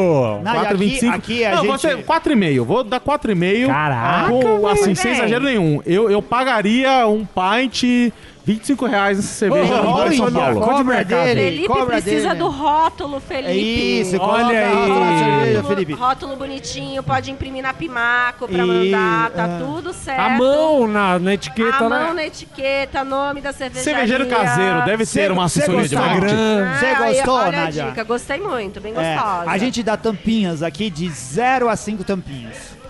[0.44, 1.14] Não, e aqui, 4,25.
[1.16, 1.72] aqui a Não, gente...
[1.72, 2.64] você, 4,5.
[2.66, 3.68] Vou dar 4,5.
[3.68, 5.82] Caraca, Com, assim, sem exagero nenhum.
[5.86, 8.12] Eu, eu pagaria um pint
[8.44, 10.62] 25 reais nessa cerveja no bar em São olha, Paulo.
[10.62, 11.24] cobra mercado?
[11.26, 12.40] dele, Felipe cobra precisa dele.
[12.40, 13.50] do rótulo, Felipe.
[13.50, 14.74] É isso, Olha aí.
[14.76, 15.94] cerveja, Rótulo, Felipe.
[15.94, 19.60] rótulo bonitinho, pode imprimir na Pimaco pra E- mandar, tá ah.
[19.60, 20.20] tudo certo.
[20.20, 22.00] A mão na, na etiqueta, A né?
[22.00, 23.84] mão na etiqueta, nome da cervejaria.
[23.94, 25.94] Cervejeiro caseiro, deve Cê- ter uma assessoria de.
[25.96, 26.74] Instagram.
[26.80, 27.84] Você Ah, gostou, olha Nádia?
[27.86, 29.52] a dica, gostei muito, bem É, gostosa.
[29.52, 32.81] a gente dá tampinhas aqui de 0 a 5 tampinhas.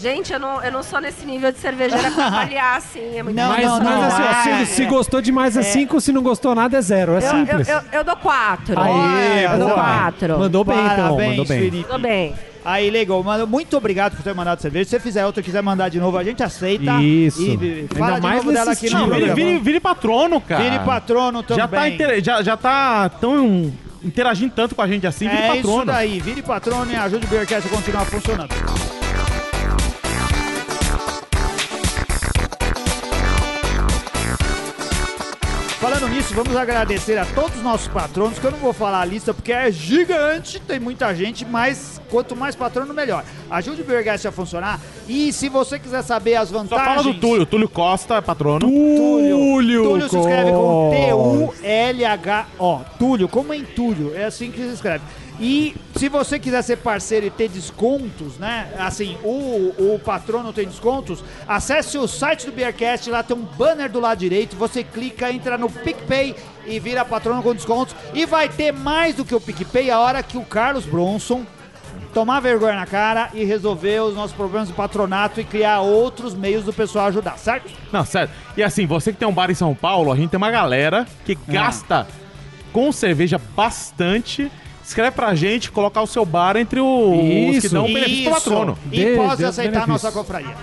[0.00, 3.36] Gente, eu não, eu não sou nesse nível de cervejeira pra avaliar assim, é muito
[3.36, 4.86] Não, Mas, não, mas assim, ó, é, se, se é.
[4.86, 7.12] gostou demais é 5, se não gostou nada é zero.
[7.12, 7.68] É eu, simples.
[7.68, 8.80] eu, eu, eu dou quatro.
[8.80, 9.74] Aê, Olha, eu dou boa.
[9.80, 10.38] quatro.
[10.38, 10.96] Mandou bem, então.
[10.96, 11.58] Parabéns, Mandou bem.
[11.58, 11.84] Felipe.
[11.88, 12.34] Tudo bem.
[12.64, 13.22] Aí, legal.
[13.22, 14.84] Mano, muito obrigado por ter mandado cerveja.
[14.84, 16.92] Se você fizer outra e quiser mandar de novo, a gente aceita.
[17.02, 17.40] Isso.
[17.42, 17.50] E,
[17.90, 20.62] Ainda fala de mais novo dela aqui no Não, vire, vire, vire patrono, cara.
[20.62, 21.62] Vire patrono também.
[21.62, 23.72] já tá, inter- já, já tá tão
[24.02, 25.84] interagindo tanto com a gente assim, vire É isso patrono.
[25.86, 26.20] daí.
[26.20, 28.50] Vire patrono e ajude o Beercast a continuar funcionando.
[35.80, 39.04] Falando nisso, vamos agradecer a todos os nossos patronos, que eu não vou falar a
[39.04, 43.24] lista porque é gigante, tem muita gente, mas quanto mais patrono, melhor.
[43.48, 46.86] Ajude o Beercast a funcionar e se você quiser saber as Só vantagens...
[46.86, 47.46] fala do Túlio.
[47.46, 48.60] Túlio Costa é patrono.
[48.60, 49.84] Túlio.
[49.84, 50.90] Túlio se escreve com.
[50.90, 52.80] T-U-L-H-O.
[52.98, 55.04] Túlio, como em Túlio, é assim que se escreve.
[55.40, 58.70] E se você quiser ser parceiro e ter descontos, né?
[58.78, 63.90] Assim, o, o patrono tem descontos, acesse o site do Beercast, lá tem um banner
[63.90, 65.70] do lado direito, você clica, entra no
[66.00, 66.34] PicPay
[66.66, 67.94] e vira patrono com descontos.
[68.14, 71.44] E vai ter mais do que o PicPay a hora que o Carlos Bronson
[72.14, 76.64] tomar vergonha na cara e resolver os nossos problemas de patronato e criar outros meios
[76.64, 77.70] do pessoal ajudar, certo?
[77.92, 78.30] Não, sério.
[78.56, 81.06] E assim, você que tem um bar em São Paulo, a gente tem uma galera
[81.24, 81.52] que Ah.
[81.52, 82.06] gasta
[82.72, 84.50] com cerveja bastante.
[84.84, 87.20] Escreve pra gente colocar o seu bar entre o- os
[87.60, 87.74] que Isso.
[87.74, 88.78] dão o benefício pro patrono.
[88.90, 90.56] E pode aceitar a nossa confraria.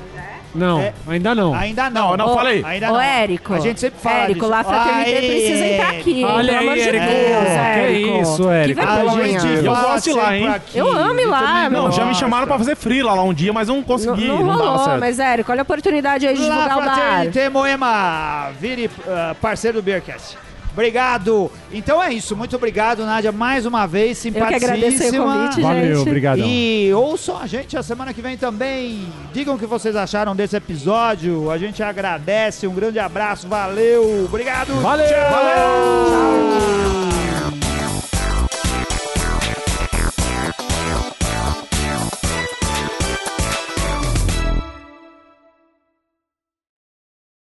[0.58, 0.94] Não, É.
[1.08, 1.54] ainda não.
[1.54, 2.10] Ainda não.
[2.10, 2.64] Não, não, Ô, falei.
[2.66, 3.02] Ainda Ô, não.
[3.02, 3.54] Érico.
[3.54, 4.52] A gente sempre fala Érico, disso.
[4.52, 6.24] lá Fraternidade Aê, precisa entrar aqui.
[6.26, 7.06] Olha aí, Érico.
[7.06, 8.22] Deus, Que Érico.
[8.22, 8.82] isso, Érico.
[8.82, 9.40] Que A vergonha.
[9.40, 10.48] gente Eu gosto de ir lá, hein?
[10.48, 10.78] aqui.
[10.78, 11.70] Eu amo ir lá.
[11.70, 14.28] Não, já me chamaram pra fazer frila lá um dia, mas eu não Não, consegui.
[14.28, 15.00] não Não, dava rolou, certo.
[15.00, 16.96] mas Érico, olha a oportunidade aí de Lá, divulgar o bar.
[16.96, 18.50] Fraternité Moema.
[18.60, 20.38] Vire ah, parceiro do Beercast.
[20.78, 21.52] Obrigado.
[21.74, 22.36] Então é isso.
[22.36, 24.24] Muito obrigado, Nádia, mais uma vez.
[24.24, 26.08] Eu que agradeço aí o convite, Valeu, gente.
[26.08, 26.48] obrigadão.
[26.48, 29.08] E ouçam a gente a semana que vem também.
[29.34, 31.50] Digam o que vocês acharam desse episódio.
[31.50, 32.68] A gente agradece.
[32.68, 33.48] Um grande abraço.
[33.48, 34.26] Valeu.
[34.26, 34.72] Obrigado.
[34.80, 35.08] Valeu!
[35.08, 35.32] Tchau.
[35.32, 36.97] Valeu!